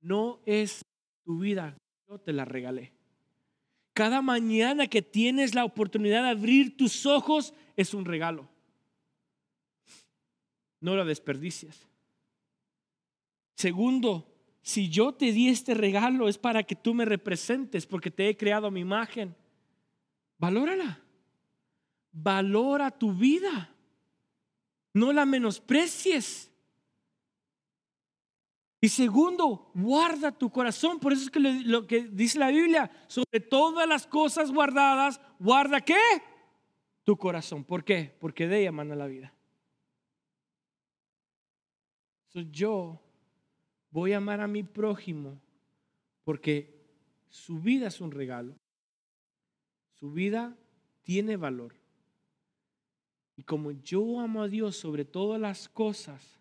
No 0.00 0.40
es 0.46 0.84
tu 1.24 1.38
vida. 1.38 1.76
Yo 2.08 2.18
te 2.18 2.32
la 2.32 2.44
regalé. 2.44 2.92
Cada 3.94 4.22
mañana 4.22 4.86
que 4.86 5.02
tienes 5.02 5.54
la 5.54 5.64
oportunidad 5.64 6.22
de 6.22 6.30
abrir 6.30 6.76
tus 6.76 7.06
ojos 7.06 7.54
es 7.76 7.94
un 7.94 8.04
regalo. 8.04 8.48
No 10.80 10.96
la 10.96 11.04
desperdicias. 11.04 11.86
Segundo, 13.54 14.26
si 14.62 14.88
yo 14.88 15.12
te 15.12 15.32
di 15.32 15.48
este 15.48 15.74
regalo 15.74 16.28
es 16.28 16.38
para 16.38 16.62
que 16.62 16.74
tú 16.74 16.94
me 16.94 17.04
representes 17.04 17.86
porque 17.86 18.10
te 18.10 18.28
he 18.28 18.36
creado 18.36 18.70
mi 18.70 18.80
imagen. 18.80 19.34
Valórala. 20.38 21.00
Valora 22.12 22.90
tu 22.90 23.12
vida. 23.12 23.74
No 24.94 25.12
la 25.12 25.24
menosprecies. 25.24 26.51
Y 28.84 28.88
segundo, 28.88 29.70
guarda 29.74 30.36
tu 30.36 30.50
corazón. 30.50 30.98
Por 30.98 31.12
eso 31.12 31.22
es 31.22 31.30
que 31.30 31.38
lo 31.38 31.86
que 31.86 32.02
dice 32.08 32.40
la 32.40 32.48
Biblia, 32.48 32.90
sobre 33.06 33.38
todas 33.38 33.88
las 33.88 34.08
cosas 34.08 34.50
guardadas, 34.50 35.20
guarda 35.38 35.80
qué? 35.80 36.00
Tu 37.04 37.16
corazón. 37.16 37.62
¿Por 37.62 37.84
qué? 37.84 38.12
Porque 38.18 38.48
de 38.48 38.60
ella 38.60 38.72
manda 38.72 38.96
la 38.96 39.06
vida. 39.06 39.32
yo 42.50 43.00
voy 43.90 44.14
a 44.14 44.16
amar 44.16 44.40
a 44.40 44.48
mi 44.48 44.64
prójimo 44.64 45.38
porque 46.24 46.82
su 47.28 47.60
vida 47.60 47.86
es 47.86 48.00
un 48.00 48.10
regalo. 48.10 48.58
Su 49.92 50.10
vida 50.10 50.56
tiene 51.02 51.36
valor. 51.36 51.76
Y 53.36 53.44
como 53.44 53.70
yo 53.70 54.18
amo 54.18 54.42
a 54.42 54.48
Dios 54.48 54.74
sobre 54.76 55.04
todas 55.04 55.40
las 55.40 55.68
cosas 55.68 56.40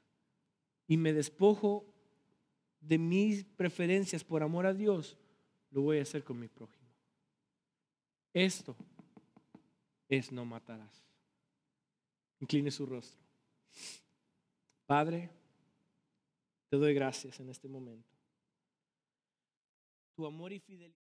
y 0.87 0.97
me 0.97 1.13
despojo 1.13 1.90
de 2.82 2.97
mis 2.97 3.43
preferencias 3.43 4.23
por 4.23 4.43
amor 4.43 4.65
a 4.65 4.73
Dios, 4.73 5.17
lo 5.69 5.84
voy 5.84 5.99
a 5.99 6.01
hacer 6.01 6.23
con 6.23 6.39
mi 6.39 6.47
prójimo. 6.47 6.89
Esto 8.34 8.75
es 10.09 10.32
no 10.32 10.43
matarás. 10.43 11.03
Incline 12.39 12.71
su 12.71 12.86
rostro. 12.86 13.21
Padre, 14.86 15.29
te 16.69 16.77
doy 16.77 16.93
gracias 16.93 17.39
en 17.39 17.49
este 17.49 17.67
momento. 17.67 18.09
tu 20.13 20.25
amor 20.25 20.51
y 20.51 20.59
fidelidad 20.59 21.01